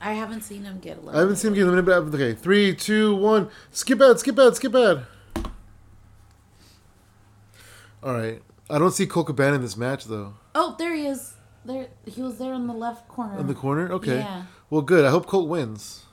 I 0.00 0.14
haven't 0.14 0.42
seen 0.42 0.64
him 0.64 0.78
get 0.80 0.98
I 1.06 1.18
haven't 1.18 1.36
seen 1.36 1.48
him 1.48 1.54
get 1.54 1.62
eliminated. 1.66 2.10
But 2.10 2.14
okay, 2.16 2.34
three, 2.34 2.74
two, 2.74 3.14
one. 3.14 3.50
Skip 3.70 4.00
ad, 4.00 4.18
skip 4.18 4.38
ad, 4.38 4.56
skip 4.56 4.74
ad. 4.74 5.04
All 8.02 8.14
right. 8.14 8.42
I 8.70 8.78
don't 8.78 8.92
see 8.92 9.06
Colt 9.06 9.26
Cabana 9.26 9.56
in 9.56 9.62
this 9.62 9.76
match 9.76 10.04
though. 10.04 10.34
Oh, 10.54 10.74
there 10.78 10.94
he 10.94 11.06
is. 11.06 11.34
There, 11.64 11.88
he 12.06 12.22
was 12.22 12.38
there 12.38 12.54
in 12.54 12.66
the 12.66 12.72
left 12.72 13.08
corner. 13.08 13.38
In 13.38 13.46
the 13.46 13.54
corner. 13.54 13.92
Okay. 13.92 14.18
Yeah. 14.18 14.44
Well, 14.70 14.80
good. 14.80 15.04
I 15.04 15.10
hope 15.10 15.26
Colt 15.26 15.48
wins. 15.48 16.06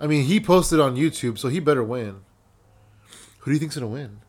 I 0.00 0.06
mean, 0.06 0.24
he 0.24 0.40
posted 0.40 0.80
on 0.80 0.96
YouTube, 0.96 1.38
so 1.38 1.48
he 1.48 1.60
better 1.60 1.82
win. 1.82 2.20
Who 3.40 3.50
do 3.50 3.52
you 3.52 3.58
think's 3.58 3.74
gonna 3.74 3.88
win? 3.88 4.20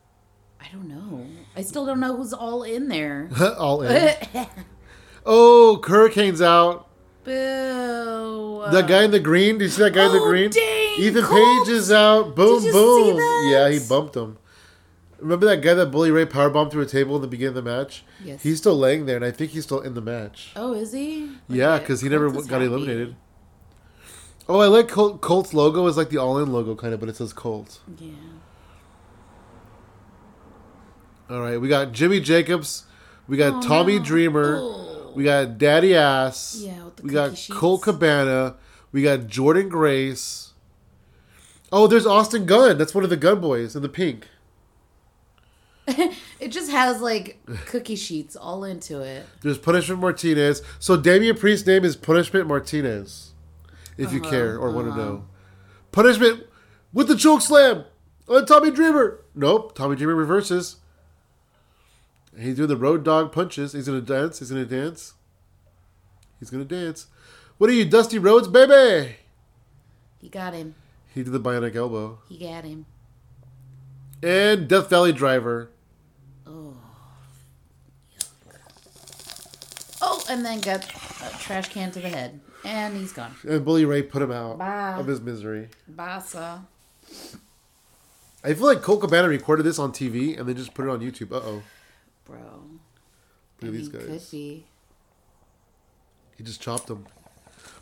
I 0.59 0.67
don't 0.73 0.89
know. 0.89 1.25
I 1.55 1.61
still 1.61 1.85
don't 1.85 1.99
know 1.99 2.17
who's 2.17 2.33
all 2.33 2.63
in 2.63 2.89
there. 2.89 3.29
All 3.57 3.81
in. 3.81 4.15
oh, 5.25 5.81
Hurricane's 5.87 6.41
out. 6.41 6.88
Boo. 7.23 8.65
That 8.71 8.87
guy 8.87 9.03
in 9.03 9.11
the 9.11 9.19
green. 9.19 9.57
Do 9.57 9.65
you 9.65 9.69
see 9.69 9.83
that 9.83 9.93
guy 9.93 10.05
in 10.05 10.11
the 10.13 10.19
Oh, 10.19 10.25
green? 10.29 10.49
dang, 10.51 10.99
Ethan 10.99 11.23
Colt. 11.23 11.67
Page 11.67 11.73
is 11.75 11.91
out. 11.91 12.35
Boom, 12.35 12.61
Did 12.61 12.71
boom. 12.73 13.17
Yeah, 13.51 13.69
he 13.69 13.79
bumped 13.79 14.15
him. 14.15 14.37
Remember 15.19 15.45
that 15.47 15.61
guy 15.61 15.73
that 15.73 15.87
Bully 15.91 16.11
Ray 16.11 16.25
powerbombed 16.25 16.71
through 16.71 16.83
a 16.83 16.85
table 16.85 17.15
in 17.17 17.21
the 17.21 17.27
beginning 17.27 17.57
of 17.57 17.63
the 17.65 17.69
match? 17.69 18.03
Yes. 18.23 18.41
He's 18.41 18.57
still 18.59 18.77
laying 18.77 19.05
there, 19.05 19.17
and 19.17 19.25
I 19.25 19.31
think 19.31 19.51
he's 19.51 19.65
still 19.65 19.81
in 19.81 19.93
the 19.93 20.01
match. 20.01 20.51
Oh, 20.55 20.73
is 20.73 20.93
he? 20.93 21.29
Yeah, 21.49 21.77
because 21.77 21.99
he 22.01 22.07
never 22.09 22.29
got 22.31 22.45
happy. 22.47 22.65
eliminated. 22.65 23.15
Oh, 24.47 24.59
I 24.61 24.67
like 24.67 24.87
Colt, 24.87 25.19
Colt's 25.21 25.53
logo. 25.53 25.85
is 25.87 25.97
like 25.97 26.09
the 26.09 26.17
all-in 26.17 26.51
logo, 26.53 26.73
kind 26.75 26.93
of, 26.93 26.99
but 27.01 27.09
it 27.09 27.17
says 27.17 27.33
Colt. 27.33 27.79
Yeah. 27.99 28.11
All 31.29 31.41
right, 31.41 31.59
we 31.59 31.67
got 31.67 31.91
Jimmy 31.91 32.19
Jacobs. 32.19 32.85
We 33.27 33.37
got 33.37 33.63
Oh, 33.63 33.67
Tommy 33.67 33.99
no. 33.99 34.05
Dreamer. 34.05 34.55
We 35.15 35.23
got 35.23 35.57
Daddy 35.57 35.95
Ass. 35.95 36.57
Yeah, 36.63 36.85
with 36.85 36.95
the 36.97 37.03
we 37.03 37.09
got 37.11 37.37
sheets. 37.37 37.57
Colt 37.57 37.83
Cabana. 37.83 38.55
We 38.91 39.01
got 39.03 39.21
Jordynne 39.21 39.69
Grace. 39.69 40.53
Oh, 41.71 41.85
there's 41.87 42.05
Austin 42.07 42.45
Gunn. 42.45 42.77
That's 42.77 42.95
one 42.95 43.03
of 43.03 43.09
the 43.11 43.17
Gunn 43.17 43.39
Boys 43.39 43.75
in 43.75 43.81
the 43.81 43.89
pink. 43.89 44.27
It 46.39 46.49
just 46.53 46.71
has 46.71 47.01
like 47.01 47.37
cookie 47.65 47.97
sheets 47.97 48.35
all 48.37 48.63
into 48.63 49.01
it. 49.01 49.25
There's 49.41 49.57
Punishment 49.57 49.99
Martinez. 49.99 50.61
So 50.79 50.95
Damian 50.95 51.35
Priest's 51.35 51.67
name 51.67 51.83
is 51.83 51.97
Punishment 51.97 52.47
Martinez, 52.47 53.33
if 53.97 54.13
you 54.13 54.21
Uh-huh, 54.21 54.29
care 54.29 54.57
or 54.57 54.71
want 54.71 54.89
to 54.89 54.95
know. 54.95 55.25
Punishment 55.91 56.45
with 56.93 57.07
the 57.09 57.15
choke 57.17 57.41
slam 57.41 57.83
on 58.29 58.45
Tommy 58.45 58.71
Dreamer. 58.71 59.19
Nope, 59.35 59.75
Tommy 59.75 59.97
Dreamer 59.97 60.15
reverses. 60.15 60.77
He's 62.37 62.55
doing 62.55 62.69
the 62.69 62.77
road 62.77 63.03
dog 63.03 63.31
punches. 63.31 63.73
He's 63.73 63.87
gonna 63.87 64.01
dance. 64.01 64.39
He's 64.39 64.49
gonna 64.49 64.65
dance. 64.65 65.13
He's 66.39 66.49
gonna 66.49 66.65
dance. 66.65 67.07
What 67.57 67.69
are 67.69 67.73
you, 67.73 67.85
Dusty 67.85 68.17
Rhodes, 68.19 68.47
baby? 68.47 69.15
He 70.21 70.29
got 70.29 70.53
him. 70.53 70.75
He 71.13 71.23
did 71.23 71.33
the 71.33 71.39
bionic 71.39 71.75
elbow. 71.75 72.19
He 72.29 72.37
got 72.37 72.63
him. 72.63 72.85
And 74.23 74.67
Death 74.67 74.89
Valley 74.89 75.11
Driver. 75.13 75.69
Oh, 76.45 76.73
Oh, 80.01 80.23
and 80.29 80.45
then 80.45 80.61
got 80.61 80.85
a 80.85 81.37
trash 81.39 81.69
can 81.69 81.91
to 81.91 81.99
the 81.99 82.09
head. 82.09 82.39
And 82.63 82.95
he's 82.95 83.11
gone. 83.11 83.35
And 83.47 83.63
Bully 83.65 83.85
Ray 83.85 84.01
put 84.03 84.21
him 84.21 84.31
out 84.31 84.57
Bye. 84.57 84.95
of 84.97 85.07
his 85.07 85.19
misery. 85.21 85.69
Basa. 85.93 86.61
I 88.43 88.53
feel 88.53 88.65
like 88.65 88.81
Colt 88.81 89.01
Cabana 89.01 89.27
recorded 89.27 89.63
this 89.63 89.79
on 89.79 89.91
TV 89.91 90.37
and 90.39 90.47
then 90.47 90.55
just 90.55 90.73
put 90.73 90.85
it 90.85 90.89
on 90.89 90.99
YouTube. 90.99 91.31
Uh 91.33 91.41
oh. 91.43 91.63
Bro. 92.29 92.39
Look 93.61 93.69
at 93.69 93.71
these 93.71 93.89
guys. 93.89 94.03
Could 94.03 94.31
be. 94.31 94.65
He 96.37 96.43
just 96.43 96.61
chopped 96.61 96.89
him. 96.89 97.05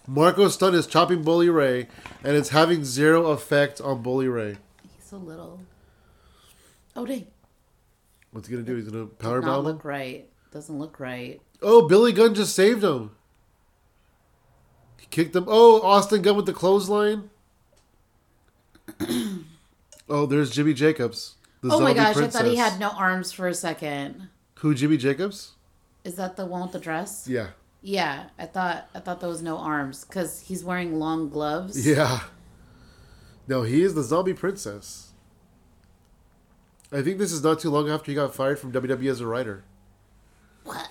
Marco 0.08 0.48
Stunt 0.48 0.74
is 0.76 0.88
chopping 0.88 1.22
Bully 1.22 1.50
Ray, 1.50 1.88
and 2.24 2.36
it's 2.36 2.50
having 2.50 2.86
zero 2.86 3.28
effect 3.28 3.82
on 3.82 4.02
Bully 4.02 4.28
Ray. 4.28 4.58
He's 4.96 5.06
so 5.06 5.18
little. 5.18 5.60
Oh 6.96 7.06
dang. 7.06 7.28
What's 8.32 8.48
he 8.48 8.54
gonna 8.54 8.66
do? 8.66 8.76
He's 8.76 8.88
gonna 8.88 9.06
power 9.06 9.42
Not 9.42 9.48
bomb 9.48 9.66
look 9.66 9.86
right. 9.86 10.28
Doesn't 10.52 10.80
look 10.80 11.00
right. 11.00 11.42
Oh, 11.62 11.88
Billy 11.88 12.12
Gunn 12.12 12.34
just 12.34 12.56
saved 12.56 12.84
him. 12.84 13.12
He 14.98 15.08
kicked 15.08 15.36
him. 15.36 15.46
Oh, 15.48 15.82
Austin 15.82 16.22
Gunn 16.22 16.36
with 16.36 16.46
the 16.46 16.54
clothesline. 16.54 17.30
oh, 20.10 20.26
there's 20.26 20.52
Jimmy 20.52 20.74
Jacobs. 20.74 21.36
The 21.62 21.74
oh 21.74 21.80
my 21.80 21.94
gosh, 21.94 22.16
princess. 22.16 22.36
I 22.36 22.44
thought 22.44 22.50
he 22.50 22.56
had 22.56 22.80
no 22.80 22.90
arms 22.90 23.32
for 23.32 23.48
a 23.48 23.54
second. 23.54 24.30
Who, 24.60 24.74
Jimmy 24.74 24.98
Jacobs? 24.98 25.54
Is 26.04 26.16
that 26.16 26.36
the 26.36 26.46
one 26.46 26.64
with 26.64 26.72
the 26.72 26.80
dress? 26.80 27.28
Yeah. 27.30 27.50
Yeah, 27.82 28.26
I 28.40 28.46
thought 28.46 28.90
I 28.96 29.00
thought 29.00 29.20
there 29.20 29.30
was 29.30 29.42
no 29.42 29.58
arms 29.58 30.04
because 30.04 30.42
he's 30.42 30.64
wearing 30.64 31.00
long 31.00 31.30
gloves. 31.30 31.88
Yeah. 31.88 32.22
No, 33.48 33.62
he 33.62 33.82
is 33.82 33.94
the 33.94 34.04
zombie 34.04 34.34
princess. 34.34 35.12
I 36.92 37.02
think 37.02 37.18
this 37.18 37.32
is 37.32 37.44
not 37.44 37.60
too 37.60 37.70
long 37.70 37.90
after 37.90 38.12
he 38.12 38.16
got 38.16 38.34
fired 38.34 38.60
from 38.60 38.72
WWE 38.72 39.10
as 39.10 39.22
a 39.22 39.28
writer. 39.28 39.64
What? 40.64 40.90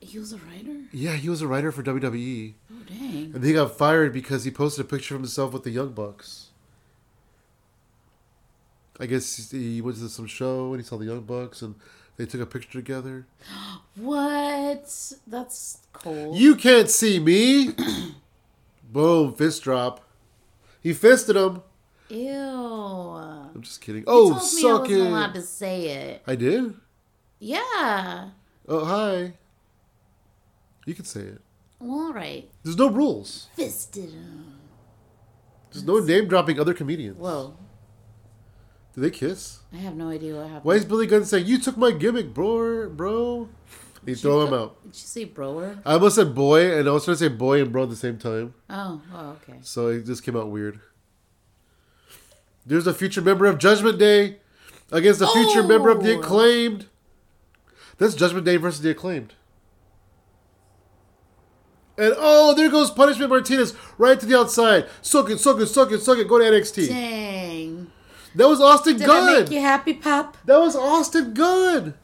He 0.00 0.18
was 0.18 0.32
a 0.32 0.38
writer? 0.38 0.84
Yeah, 0.92 1.14
he 1.14 1.28
was 1.28 1.42
a 1.42 1.48
writer 1.48 1.72
for 1.72 1.82
WWE. 1.82 2.54
Oh 2.72 2.82
dang. 2.86 3.32
And 3.34 3.44
he 3.44 3.52
got 3.52 3.76
fired 3.76 4.12
because 4.12 4.44
he 4.44 4.50
posted 4.50 4.84
a 4.84 4.88
picture 4.88 5.14
of 5.16 5.20
himself 5.20 5.52
with 5.52 5.64
the 5.64 5.70
Young 5.70 5.92
Bucks. 5.92 6.50
I 9.00 9.06
guess 9.06 9.50
he 9.50 9.80
went 9.80 9.98
to 9.98 10.08
some 10.08 10.26
show 10.26 10.72
and 10.72 10.80
he 10.80 10.86
saw 10.86 10.96
the 10.96 11.06
Young 11.06 11.22
Bucks 11.22 11.62
and 11.62 11.74
they 12.18 12.26
took 12.26 12.40
a 12.42 12.46
picture 12.46 12.78
together. 12.78 13.26
What? 13.96 15.12
That's 15.26 15.78
cold. 15.92 16.36
You 16.36 16.54
can't 16.56 16.90
see 16.90 17.18
me! 17.18 17.74
Boom, 18.92 19.34
fist 19.34 19.62
drop. 19.62 20.04
He 20.82 20.92
fisted 20.92 21.36
him. 21.36 21.62
Ew. 22.10 22.30
I'm 22.30 23.60
just 23.62 23.80
kidding. 23.80 24.02
You 24.02 24.06
Oh, 24.08 24.30
told 24.30 24.52
me 24.54 24.68
I 24.68 24.72
wasn't 24.72 25.08
allowed 25.08 25.34
to 25.34 25.42
say 25.42 25.88
it. 25.88 26.22
I 26.26 26.34
did? 26.34 26.74
Yeah. 27.38 28.30
Oh, 28.66 28.84
hi. 28.84 29.34
You 30.86 30.94
can 30.94 31.04
say 31.04 31.20
it. 31.20 31.40
All 31.80 32.12
right. 32.12 32.48
There's 32.62 32.76
no 32.76 32.88
rules. 32.88 33.48
Fisted 33.54 34.10
him. 34.10 34.54
There's 35.70 35.84
no 35.84 35.98
name 35.98 36.28
dropping 36.28 36.58
other 36.58 36.74
comedians. 36.74 37.18
Whoa. 37.18 37.54
Do 38.98 39.02
they 39.02 39.10
kiss? 39.10 39.60
I 39.72 39.76
have 39.76 39.94
no 39.94 40.08
idea 40.08 40.34
what 40.34 40.46
happened. 40.46 40.64
Why 40.64 40.74
is 40.74 40.84
Billy 40.84 41.06
Gunn 41.06 41.24
saying, 41.24 41.46
You 41.46 41.60
took 41.60 41.76
my 41.76 41.92
gimmick, 41.92 42.34
bro? 42.34 42.88
bro? 42.88 43.48
He 44.04 44.16
throw 44.16 44.44
him 44.44 44.52
out. 44.52 44.82
Did 44.82 44.88
you 44.88 45.06
say 45.06 45.24
broer? 45.24 45.78
I 45.86 45.92
almost 45.92 46.16
said 46.16 46.34
boy, 46.34 46.76
and 46.76 46.88
I 46.88 46.90
was 46.90 47.04
trying 47.04 47.16
to 47.16 47.18
say 47.20 47.28
boy 47.28 47.62
and 47.62 47.70
bro 47.70 47.84
at 47.84 47.90
the 47.90 47.94
same 47.94 48.18
time. 48.18 48.54
Oh, 48.68 49.00
oh, 49.14 49.36
okay. 49.48 49.60
So 49.62 49.86
it 49.86 50.04
just 50.04 50.24
came 50.24 50.36
out 50.36 50.50
weird. 50.50 50.80
There's 52.66 52.88
a 52.88 52.92
future 52.92 53.22
member 53.22 53.46
of 53.46 53.58
Judgment 53.58 54.00
Day 54.00 54.38
against 54.90 55.20
a 55.20 55.28
future 55.28 55.62
member 55.62 55.90
of 55.90 56.02
the 56.02 56.16
Oh! 56.16 56.18
Acclaimed. 56.18 56.86
That's 57.98 58.16
Judgment 58.16 58.46
Day 58.46 58.56
versus 58.56 58.80
the 58.80 58.90
Acclaimed. 58.90 59.34
And 61.96 62.14
oh, 62.16 62.52
there 62.54 62.68
goes 62.68 62.90
Punishment 62.90 63.30
Martinez 63.30 63.74
right 63.96 64.18
to 64.18 64.26
the 64.26 64.36
outside. 64.36 64.86
Suck 65.02 65.30
it, 65.30 65.38
suck 65.38 65.60
it, 65.60 65.66
suck 65.68 65.92
it, 65.92 66.00
suck 66.00 66.18
it. 66.18 66.26
Go 66.26 66.38
to 66.38 66.44
NXT. 66.44 66.88
Dang. 66.88 67.47
That 68.38 68.48
was 68.48 68.60
Austin 68.60 68.98
Good! 68.98 69.00
Did 69.00 69.10
I 69.10 69.40
make 69.40 69.50
you 69.50 69.60
happy, 69.60 69.94
Pop? 69.94 70.36
That 70.44 70.60
was 70.60 70.76
Austin 70.76 71.34
Gunn. 71.34 71.94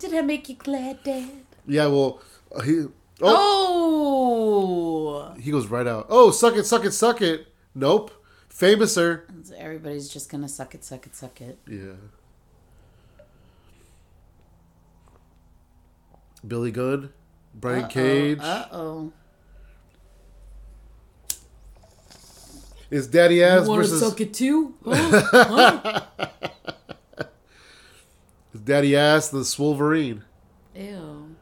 Did 0.00 0.14
I 0.14 0.20
make 0.20 0.48
you 0.48 0.56
glad, 0.56 1.04
Dad? 1.04 1.30
Yeah, 1.64 1.86
well, 1.86 2.20
uh, 2.52 2.62
he 2.62 2.86
oh, 3.22 5.30
Oh. 5.30 5.34
he 5.38 5.52
goes 5.52 5.68
right 5.68 5.86
out. 5.86 6.06
Oh, 6.08 6.32
suck 6.32 6.56
it, 6.56 6.66
suck 6.66 6.84
it, 6.84 6.90
suck 6.90 7.22
it. 7.22 7.46
Nope. 7.72 8.10
Fameasser. 8.52 9.22
Everybody's 9.56 10.08
just 10.08 10.28
gonna 10.28 10.48
suck 10.48 10.74
it, 10.74 10.82
suck 10.82 11.06
it, 11.06 11.14
suck 11.14 11.40
it. 11.40 11.56
Yeah. 11.68 11.92
Billy 16.44 16.72
Gunn, 16.72 17.12
Brian 17.54 17.86
Cage. 17.86 18.40
Uh 18.40 18.66
oh. 18.72 19.12
Is 22.90 23.06
Daddy 23.08 23.42
Ass 23.42 23.66
Want 23.66 23.82
to 23.84 23.88
versus 23.88 24.00
suck 24.08 24.20
it 24.20 24.32
too? 24.34 24.74
Huh? 24.84 26.02
is 28.54 28.60
Daddy 28.60 28.96
Ass 28.96 29.28
the 29.28 29.38
Swolverine? 29.40 30.22
Ew. 30.74 31.34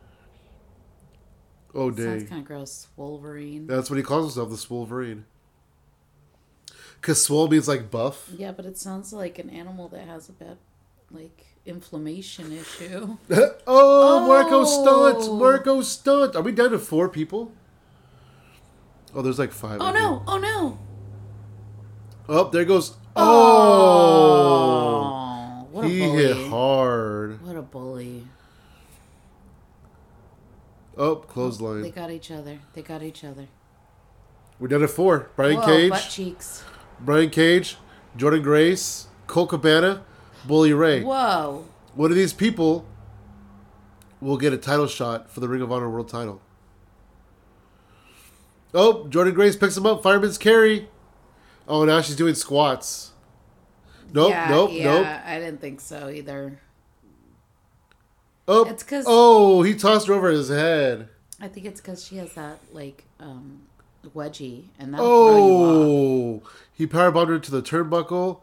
Oh 1.75 1.91
Sounds 1.91 1.97
dang, 1.97 2.27
kind 2.29 2.41
of 2.43 2.47
gross. 2.47 2.87
Swolverine. 2.97 3.67
that's 3.67 3.91
what 3.91 3.97
he 3.97 4.03
calls 4.03 4.35
himself, 4.35 4.51
the 4.51 4.57
Swolverine. 4.57 5.25
Cause 7.03 7.23
swole 7.23 7.49
means 7.49 7.69
like 7.69 7.91
buff. 7.91 8.31
Yeah, 8.35 8.53
but 8.53 8.65
it 8.65 8.79
sounds 8.79 9.13
like 9.13 9.39
an 9.39 9.51
animal 9.51 9.89
that 9.89 10.07
has 10.07 10.31
a 10.31 10.33
bad, 10.33 10.57
like, 11.11 11.45
inflammation 11.67 12.51
issue. 12.51 13.19
oh, 13.67 14.27
Marco 14.27 14.61
Oh. 14.61 14.65
Stunt, 15.21 15.39
Marco 15.39 15.83
Stunt. 15.83 16.35
Are 16.35 16.41
we 16.43 16.53
down 16.53 16.71
to 16.71 16.79
four 16.79 17.11
people? 17.11 17.53
Oh, 19.15 19.21
there's 19.21 19.39
like 19.39 19.53
five. 19.53 19.83
Oh 19.83 19.93
no! 19.93 20.23
Oh 20.27 20.39
no! 20.39 20.79
Oh, 22.29 22.49
there 22.51 22.65
goes. 22.65 22.95
Oh, 23.17 23.23
Oh, 25.67 25.67
what 25.71 25.85
a 25.85 25.89
he 25.89 26.01
bully! 26.01 26.23
hit 26.23 26.49
hard. 26.49 27.43
What 27.45 27.57
a 27.57 27.63
bully! 27.63 28.27
Oh, 30.97 31.17
clothesline. 31.17 31.83
They 31.83 31.91
got 31.91 32.11
each 32.11 32.31
other. 32.31 32.59
They 32.75 32.83
got 32.83 33.03
each 33.03 33.25
other. 33.25 33.49
We're 34.61 34.69
down 34.69 34.81
to 34.81 34.89
four. 34.89 35.31
Brian 35.37 35.57
Whoa, 35.57 35.67
Cage, 35.67 35.91
butt 35.91 36.07
cheeks. 36.11 36.63
Brian 37.01 37.31
Cage, 37.31 37.77
Jordynne 38.17 38.43
Grace, 38.45 39.09
Colt 39.27 39.49
Cabana, 39.51 40.05
Bully 40.45 40.73
Ray. 40.73 41.03
Whoa! 41.03 41.65
One 41.95 42.11
of 42.11 42.17
these 42.17 42.33
people 42.33 42.87
will 44.21 44.37
get 44.39 44.53
a 44.53 44.57
title 44.59 44.87
shot 44.87 45.29
for 45.31 45.41
the 45.41 45.49
Ring 45.49 45.61
of 45.63 45.73
Honor 45.73 45.91
World 45.91 46.09
Title. 46.09 46.41
Oh, 48.73 49.07
Jordynne 49.11 49.35
Grace 49.35 49.57
picks 49.57 49.77
him 49.77 49.87
up. 49.87 50.03
Fireman's 50.03 50.39
carry. 50.39 50.89
Oh, 51.67 51.85
now 51.85 52.01
she's 52.01 52.17
doing 52.17 52.35
squats. 52.35 53.13
Nope, 54.13 54.31
yeah, 54.31 54.49
nope, 54.51 54.71
yeah, 54.73 54.85
nope. 54.85 55.07
I 55.25 55.39
didn't 55.41 55.61
think 55.61 55.81
so 55.81 56.09
either. 56.09 56.61
Oh, 58.47 58.65
It's 58.67 58.83
'cause- 58.83 59.05
oh, 59.09 59.63
he 59.63 59.75
tossed 59.75 60.07
her 60.09 60.13
over 60.15 60.29
his 60.31 60.49
head. 60.51 61.09
I 61.41 61.49
think 61.49 61.67
it's 61.67 61.81
because 61.81 62.05
she 62.05 62.17
has 62.17 62.33
that 62.35 62.59
like 62.73 63.05
um 63.19 63.63
wedgie, 64.15 64.65
and 64.79 64.93
that'll 64.93 65.07
throw 65.07 65.37
you 65.37 65.53
off. 66.43 66.43
Oh, 66.47 66.51
he 66.73 66.87
powerbombed 66.87 67.29
her 67.29 67.39
to 67.39 67.51
the 67.51 67.63
turnbuckle. 67.63 68.41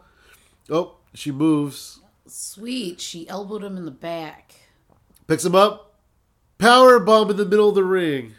Oh, 0.68 0.96
she 1.14 1.30
moves, 1.30 2.00
Sweet, 2.26 3.00
she 3.00 3.28
elbowed 3.28 3.62
him 3.64 3.76
in 3.76 3.84
the 3.84 3.90
back. 3.90 4.54
picks 5.28 5.44
him 5.44 5.54
up, 5.54 5.94
power 6.58 6.98
bomb 6.98 7.30
in 7.30 7.36
the 7.36 7.46
middle 7.46 7.68
of 7.68 7.74
the 7.76 7.84
ring. 7.84 8.34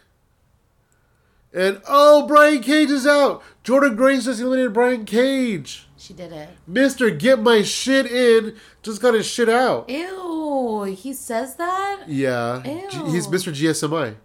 And 1.54 1.80
oh, 1.88 2.26
Brian 2.26 2.60
Cage 2.62 2.90
is 2.90 3.06
out. 3.06 3.42
Jordynne 3.62 3.96
Grace 3.96 4.24
just 4.24 4.40
eliminated 4.40 4.72
Brian 4.72 5.04
Cage. 5.04 5.86
She 5.96 6.12
did 6.12 6.32
it. 6.32 6.48
Mister, 6.66 7.08
get 7.10 7.38
my 7.40 7.62
shit 7.62 8.06
in. 8.06 8.56
Just 8.82 9.00
got 9.00 9.14
his 9.14 9.24
shit 9.26 9.48
out. 9.48 9.88
Ew, 9.88 10.82
he 10.98 11.12
says 11.14 11.54
that. 11.56 12.02
Yeah, 12.08 12.60
G- 12.90 12.98
he's 13.10 13.26
Mr. 13.28 13.52
GSMI. 13.54 14.16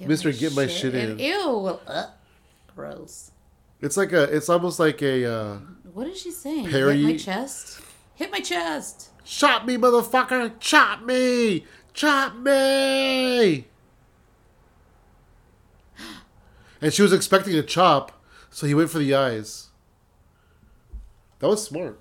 Mister, 0.00 0.32
get 0.32 0.56
my 0.56 0.66
shit 0.66 0.94
in. 0.94 1.18
Ew, 1.18 1.78
Ugh. 1.86 2.08
gross. 2.74 3.30
It's 3.82 3.96
like 3.96 4.12
a. 4.12 4.22
It's 4.34 4.48
almost 4.48 4.80
like 4.80 5.02
a. 5.02 5.24
Uh, 5.32 5.58
What 5.92 6.06
is 6.06 6.20
she 6.20 6.30
saying? 6.30 6.68
Perry- 6.68 6.96
Hit 7.02 7.04
my 7.04 7.16
chest. 7.18 7.80
Hit 8.14 8.32
my 8.32 8.40
chest. 8.40 9.10
Chop 9.24 9.64
me, 9.66 9.76
motherfucker! 9.76 10.52
Chop 10.58 11.02
me! 11.02 11.64
Chop 11.94 12.34
me! 12.36 13.66
And 16.80 16.92
she 16.92 17.02
was 17.02 17.12
expecting 17.12 17.54
a 17.56 17.62
chop, 17.62 18.22
so 18.48 18.66
he 18.66 18.74
went 18.74 18.90
for 18.90 18.98
the 18.98 19.14
eyes. 19.14 19.68
That 21.40 21.48
was 21.48 21.64
smart. 21.64 21.98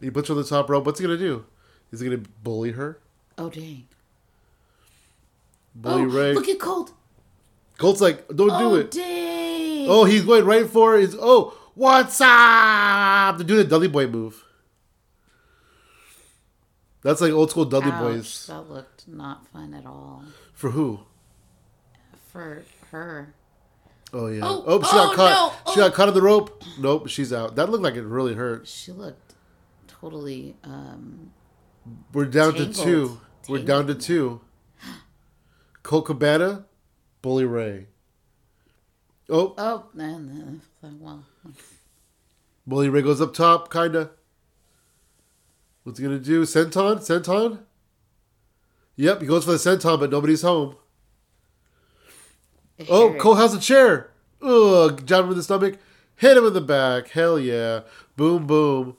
He 0.00 0.10
puts 0.10 0.28
her 0.28 0.34
on 0.34 0.42
the 0.42 0.48
top 0.48 0.68
rope. 0.68 0.84
What's 0.86 0.98
he 0.98 1.06
gonna 1.06 1.18
do? 1.18 1.44
Is 1.92 2.00
he 2.00 2.08
gonna 2.08 2.22
bully 2.42 2.72
her? 2.72 2.98
Oh 3.38 3.50
dang. 3.50 3.86
Bully 5.74 6.02
oh, 6.02 6.06
Ray. 6.06 6.34
look 6.34 6.48
at 6.48 6.58
Colt. 6.58 6.92
Colt's 7.78 8.00
like, 8.00 8.28
don't 8.28 8.50
oh 8.50 8.70
do 8.70 8.76
it. 8.76 8.90
dang. 8.90 9.86
Oh, 9.88 10.04
he's 10.04 10.24
going 10.24 10.44
right 10.44 10.68
for 10.68 10.96
his. 10.96 11.16
Oh, 11.18 11.56
what's 11.74 12.20
up? 12.20 13.38
To 13.38 13.44
do 13.44 13.56
the 13.56 13.64
Dudley 13.64 13.88
Boy 13.88 14.06
move. 14.06 14.42
That's 17.02 17.20
like 17.20 17.32
old 17.32 17.50
school 17.50 17.66
Dudley 17.66 17.90
Ouch, 17.90 18.00
Boys. 18.00 18.46
That 18.46 18.70
looked 18.70 19.08
not 19.08 19.46
fun 19.48 19.74
at 19.74 19.84
all 19.84 20.24
For 20.54 20.70
who? 20.70 21.00
for 22.34 22.64
her. 22.94 23.34
Oh 24.12 24.28
yeah. 24.28 24.40
Oh, 24.44 24.62
Oh, 24.66 24.82
she 24.82 24.88
oh, 24.92 25.06
got 25.08 25.16
caught. 25.16 25.52
no. 25.66 25.72
She 25.74 25.80
Oh. 25.80 25.84
got 25.88 25.94
caught 25.94 26.08
in 26.08 26.14
the 26.14 26.22
rope. 26.22 26.62
Nope, 26.78 27.08
she's 27.08 27.32
out. 27.32 27.56
That 27.56 27.68
looked 27.68 27.82
like 27.82 27.94
it 27.94 28.04
really 28.04 28.34
hurt. 28.34 28.66
She 28.68 28.92
looked 28.92 29.34
totally. 29.86 30.56
Um, 30.64 31.32
We're 32.12 32.24
down 32.26 32.54
Tangled. 32.54 32.74
to 32.76 32.82
two. 32.84 33.20
We're 33.48 33.64
down 33.64 33.86
to 33.88 33.94
two. 33.94 34.40
Colt 35.82 36.06
Cabana, 36.06 36.64
Bully 37.22 37.44
Ray. 37.44 37.88
Oh, 39.28 39.54
oh, 39.58 39.86
and, 39.98 40.60
uh, 40.82 40.88
well, 41.00 41.24
Bully 42.66 42.88
Ray 42.88 43.02
goes 43.02 43.20
up 43.20 43.34
top, 43.34 43.70
kinda. 43.72 44.10
What's 45.82 45.98
he 45.98 46.04
gonna 46.04 46.18
do? 46.18 46.42
Senton? 46.44 46.96
Senton? 47.00 47.60
Yep, 48.96 49.20
he 49.22 49.26
goes 49.26 49.44
for 49.44 49.50
the 49.52 49.56
senton, 49.58 49.98
but 49.98 50.10
nobody's 50.10 50.42
home. 50.42 50.76
Oh. 52.88 53.14
Colt 53.14 53.38
has 53.38 53.54
a 53.54 53.60
chair. 53.60 54.10
Ugh, 54.42 55.06
jab 55.06 55.24
him 55.24 55.30
in 55.30 55.36
the 55.36 55.42
stomach. 55.42 55.78
Hit 56.16 56.36
him 56.36 56.44
in 56.46 56.52
the 56.52 56.60
back. 56.60 57.08
Hell 57.08 57.38
yeah. 57.38 57.80
Boom, 58.16 58.46
boom. 58.46 58.96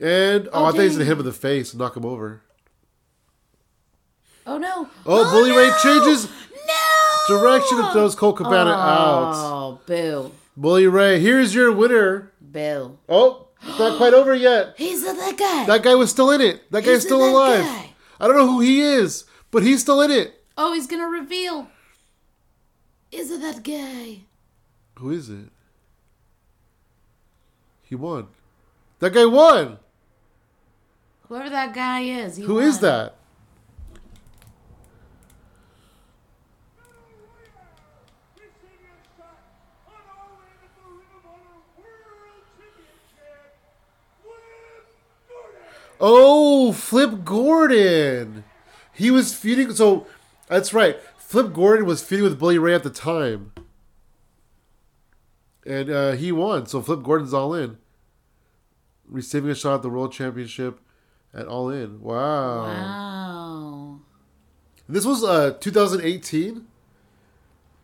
And, 0.00 0.48
oh, 0.48 0.50
Oh, 0.52 0.64
I 0.64 0.70
think 0.72 0.80
he 0.82 0.86
was 0.88 0.96
going 0.96 0.98
to 1.00 1.04
hit 1.06 1.12
him 1.12 1.18
in 1.20 1.26
the 1.26 1.32
face 1.32 1.72
and 1.72 1.78
knock 1.80 1.96
him 1.96 2.04
over. 2.04 2.42
Oh 4.44 4.58
no! 4.58 4.88
Oh, 5.06 5.24
oh 5.24 5.30
Bully 5.30 5.52
Ray 5.56 5.70
changes 5.84 6.28
No 6.28 7.38
direction 7.38 7.78
and 7.78 7.92
throws 7.92 8.16
Colt 8.16 8.36
Cabana 8.38 8.70
out. 8.70 9.32
Oh, 9.36 9.80
boo, 9.86 10.32
Bully 10.56 10.88
Ray, 10.88 11.20
here's 11.20 11.54
your 11.54 11.70
winner. 11.70 12.32
boo. 12.40 12.98
Oh, 13.08 13.46
it's 13.64 13.78
not 13.78 13.96
quite 13.98 14.14
over 14.14 14.34
yet. 14.34 14.74
He's 14.78 15.04
the 15.04 15.12
that 15.12 15.36
guy. 15.38 15.66
That 15.66 15.84
guy 15.84 15.94
was 15.94 16.10
still 16.10 16.32
in 16.32 16.40
it. 16.40 16.68
That 16.72 16.82
guy's 16.82 16.94
He's 16.94 17.02
still 17.04 17.24
alive. 17.24 17.64
guy. 17.64 17.90
I 18.18 18.26
don't 18.26 18.36
know 18.36 18.48
who 18.48 18.58
he 18.60 18.80
is, 18.80 19.26
but 19.52 19.62
he's 19.62 19.80
still 19.80 20.00
in 20.02 20.10
it. 20.10 20.34
oh, 20.58 20.72
he's 20.72 20.88
gonna 20.88 21.08
reveal. 21.08 21.68
Is 23.12 23.30
it 23.30 23.42
that 23.42 23.62
guy? 23.62 24.20
Who 24.98 25.10
is 25.10 25.28
it? 25.28 25.50
He 27.82 27.94
won. 27.94 28.28
That 29.00 29.12
guy 29.12 29.26
won. 29.26 29.78
Whoever 31.28 31.50
that 31.50 31.74
guy 31.74 32.00
is. 32.00 32.36
He 32.36 32.44
Who 32.44 32.58
is 32.58 32.76
won. 32.76 32.82
that? 32.82 33.14
Oh, 46.00 46.72
Flip 46.72 47.24
Gordon. 47.24 48.44
He 48.92 49.10
was 49.10 49.34
feuding. 49.34 49.72
So 49.72 50.06
that's 50.48 50.74
right. 50.74 50.98
Flip 51.32 51.54
Gordon 51.54 51.86
was 51.86 52.02
feuding 52.02 52.24
with 52.24 52.38
Bully 52.38 52.58
Ray 52.58 52.74
at 52.74 52.82
the 52.82 52.90
time, 52.90 53.52
and 55.64 55.88
uh, 55.88 56.12
he 56.12 56.30
won. 56.30 56.66
So 56.66 56.82
Flip 56.82 57.02
Gordon's 57.02 57.32
all 57.32 57.54
in, 57.54 57.78
receiving 59.08 59.50
a 59.50 59.54
shot 59.54 59.76
at 59.76 59.82
the 59.82 59.88
World 59.88 60.12
Championship 60.12 60.78
at 61.32 61.46
All 61.46 61.70
In. 61.70 62.02
Wow. 62.02 62.64
Wow. 62.64 64.00
This 64.86 65.06
was 65.06 65.24
uh 65.24 65.56
2018, 65.58 66.66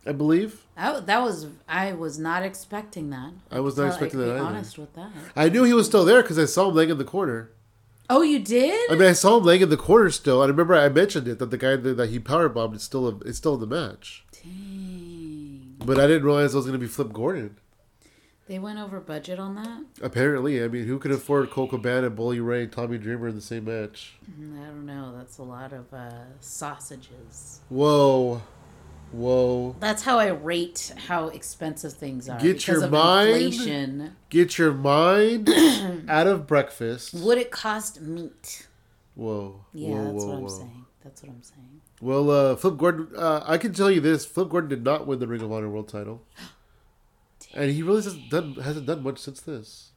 I 0.05 0.13
believe. 0.13 0.67
That, 0.77 1.07
that 1.07 1.23
was 1.23 1.47
I 1.67 1.93
was 1.93 2.19
not 2.19 2.43
expecting 2.43 3.09
that. 3.09 3.33
I 3.51 3.61
was 3.61 3.79
not 3.79 3.87
expecting 3.87 4.21
I 4.21 4.25
that 4.25 4.35
be 4.35 4.41
either. 4.41 4.45
Honest 4.47 4.77
with 4.77 4.95
that. 4.95 5.11
I 5.35 5.49
knew 5.49 5.65
he 5.65 5.73
was 5.73 5.87
still 5.87 6.05
there 6.05 6.21
because 6.21 6.39
I 6.39 6.45
saw 6.45 6.69
him 6.69 6.75
laying 6.75 6.91
in 6.91 6.99
the 6.99 7.05
corner. 7.05 7.49
Oh, 8.11 8.23
you 8.23 8.39
did? 8.39 8.91
I 8.91 8.95
mean, 8.95 9.09
I 9.09 9.13
saw 9.13 9.37
him 9.37 9.45
laying 9.45 9.61
in 9.63 9.69
the 9.69 9.77
corner 9.77 10.11
still. 10.11 10.43
and 10.43 10.49
I 10.49 10.51
remember 10.51 10.75
I 10.75 10.89
mentioned 10.89 11.29
it 11.29 11.39
that 11.39 11.51
the 11.51 11.59
guy 11.59 11.77
that, 11.77 11.97
that 11.97 12.09
he 12.09 12.19
power 12.19 12.49
bombed 12.49 12.77
is 12.77 12.83
still 12.83 13.23
is 13.23 13.37
still 13.37 13.55
in 13.55 13.61
the 13.61 13.67
match. 13.67 14.25
Dang. 14.33 15.77
But 15.85 15.99
I 16.01 16.07
didn't 16.07 16.25
realize 16.25 16.55
it 16.55 16.57
was 16.57 16.67
going 16.67 16.79
to 16.79 16.85
be 16.85 16.91
Flip 16.91 17.13
Gordon. 17.13 17.57
They 18.47 18.59
went 18.59 18.79
over 18.79 18.99
budget 18.99 19.39
on 19.39 19.57
that. 19.57 19.85
Apparently, 20.01 20.65
I 20.65 20.69
mean, 20.69 20.87
who 20.87 20.99
could 20.99 21.11
afford 21.11 21.51
Colt 21.51 21.69
Cabana, 21.69 22.09
Bully 22.09 22.41
Ray, 22.41 22.63
and 22.63 22.73
Tommy 22.73 22.97
Dreamer 22.97 23.29
in 23.29 23.35
the 23.35 23.43
same 23.43 23.67
match? 23.67 24.15
Mm, 24.41 24.59
I 24.63 24.67
don't 24.69 24.87
know. 24.87 25.15
That's 25.15 25.37
a 25.37 25.43
lot 25.43 25.75
of 25.75 25.93
uh, 25.93 26.11
sausages. 26.41 27.61
Whoa, 27.69 28.41
whoa! 29.13 29.77
That's 29.81 30.03
how 30.03 30.19
I 30.19 30.29
rate 30.29 30.93
how 31.07 31.29
expensive 31.29 31.93
things 31.95 32.29
are. 32.29 32.39
Get 32.39 32.67
your 32.67 32.89
mind- 32.89 33.31
inflation. 33.31 34.17
Get 34.31 34.59
your 34.59 34.73
mind 34.73 35.49
out 36.09 36.27
of 36.27 36.47
breakfast. 36.47 37.15
Would 37.15 37.39
it 37.39 37.51
cost 37.51 38.01
meat? 38.01 38.67
Whoa, 39.15 39.65
Yeah, 39.73 39.89
whoa, 39.89 40.05
that's 40.05 40.25
whoa, 40.25 40.27
what 40.27 40.39
I'm 40.39 40.49
saying. 40.49 40.85
That's 41.03 41.23
what 41.23 41.33
I'm 41.33 41.43
saying. 41.43 41.81
Well, 42.01 42.31
uh, 42.31 42.57
Flip 42.57 42.77
Gordon, 42.77 43.09
uh, 43.17 43.43
I 43.45 43.59
can 43.59 43.73
tell 43.73 43.91
you 43.91 44.01
this: 44.01 44.25
Flip 44.25 44.49
Gordon 44.49 44.71
did 44.71 44.85
not 44.85 45.07
win 45.07 45.19
the 45.19 45.27
Ring 45.27 45.43
of 45.43 45.51
Honor 45.51 45.69
World 45.69 45.89
Title, 45.89 46.23
and 47.55 47.73
he 47.73 47.83
really 47.83 48.03
hasn't 48.03 48.31
done 48.31 48.55
hasn't 48.55 48.87
done 48.87 49.03
much 49.03 49.19
since 49.19 49.41
this. 49.41 49.91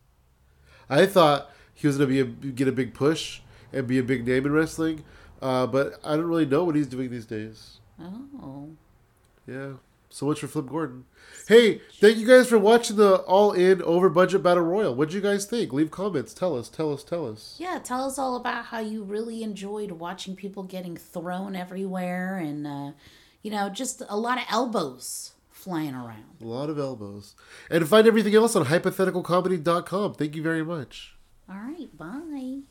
I 0.89 1.05
thought 1.05 1.49
he 1.73 1.87
was 1.87 1.97
going 1.97 2.09
to 2.09 2.13
be 2.13 2.47
a, 2.47 2.51
get 2.51 2.67
a 2.67 2.71
big 2.71 2.93
push 2.93 3.41
and 3.71 3.87
be 3.87 3.97
a 3.97 4.03
big 4.03 4.25
name 4.27 4.45
in 4.45 4.51
wrestling, 4.51 5.03
uh, 5.41 5.67
but 5.67 5.99
I 6.03 6.15
don't 6.15 6.25
really 6.25 6.45
know 6.45 6.63
what 6.63 6.75
he's 6.75 6.87
doing 6.87 7.09
these 7.09 7.25
days. 7.25 7.79
Oh. 7.99 8.69
Yeah, 9.47 9.73
so 10.09 10.25
much 10.25 10.39
for 10.39 10.47
Flip 10.47 10.67
Gordon. 10.67 11.05
Hey, 11.47 11.81
thank 11.99 12.17
you 12.17 12.27
guys 12.27 12.47
for 12.47 12.57
watching 12.57 12.95
the 12.97 13.15
All 13.21 13.51
In 13.53 13.81
Over 13.81 14.09
Budget 14.09 14.43
Battle 14.43 14.63
Royal. 14.63 14.89
What 14.91 14.97
would 14.97 15.13
you 15.13 15.21
guys 15.21 15.45
think? 15.45 15.73
Leave 15.73 15.91
comments. 15.91 16.33
Tell 16.33 16.57
us. 16.57 16.69
Tell 16.69 16.93
us. 16.93 17.03
Tell 17.03 17.27
us. 17.27 17.55
Yeah, 17.59 17.79
tell 17.83 18.05
us 18.05 18.17
all 18.19 18.35
about 18.35 18.65
how 18.65 18.79
you 18.79 19.03
really 19.03 19.43
enjoyed 19.43 19.91
watching 19.91 20.35
people 20.35 20.63
getting 20.63 20.95
thrown 20.95 21.55
everywhere 21.55 22.37
and, 22.37 22.67
uh, 22.67 22.91
you 23.41 23.51
know, 23.51 23.69
just 23.69 24.01
a 24.07 24.17
lot 24.17 24.37
of 24.37 24.45
elbows 24.49 25.33
flying 25.49 25.93
around. 25.95 26.25
A 26.41 26.45
lot 26.45 26.69
of 26.69 26.79
elbows. 26.79 27.35
And 27.69 27.87
find 27.87 28.07
everything 28.07 28.35
else 28.35 28.55
on 28.55 28.65
hypotheticalcomedy.com. 28.65 30.13
Thank 30.15 30.35
you 30.35 30.43
very 30.43 30.63
much. 30.63 31.15
All 31.49 31.55
right, 31.57 31.95
bye. 31.97 32.61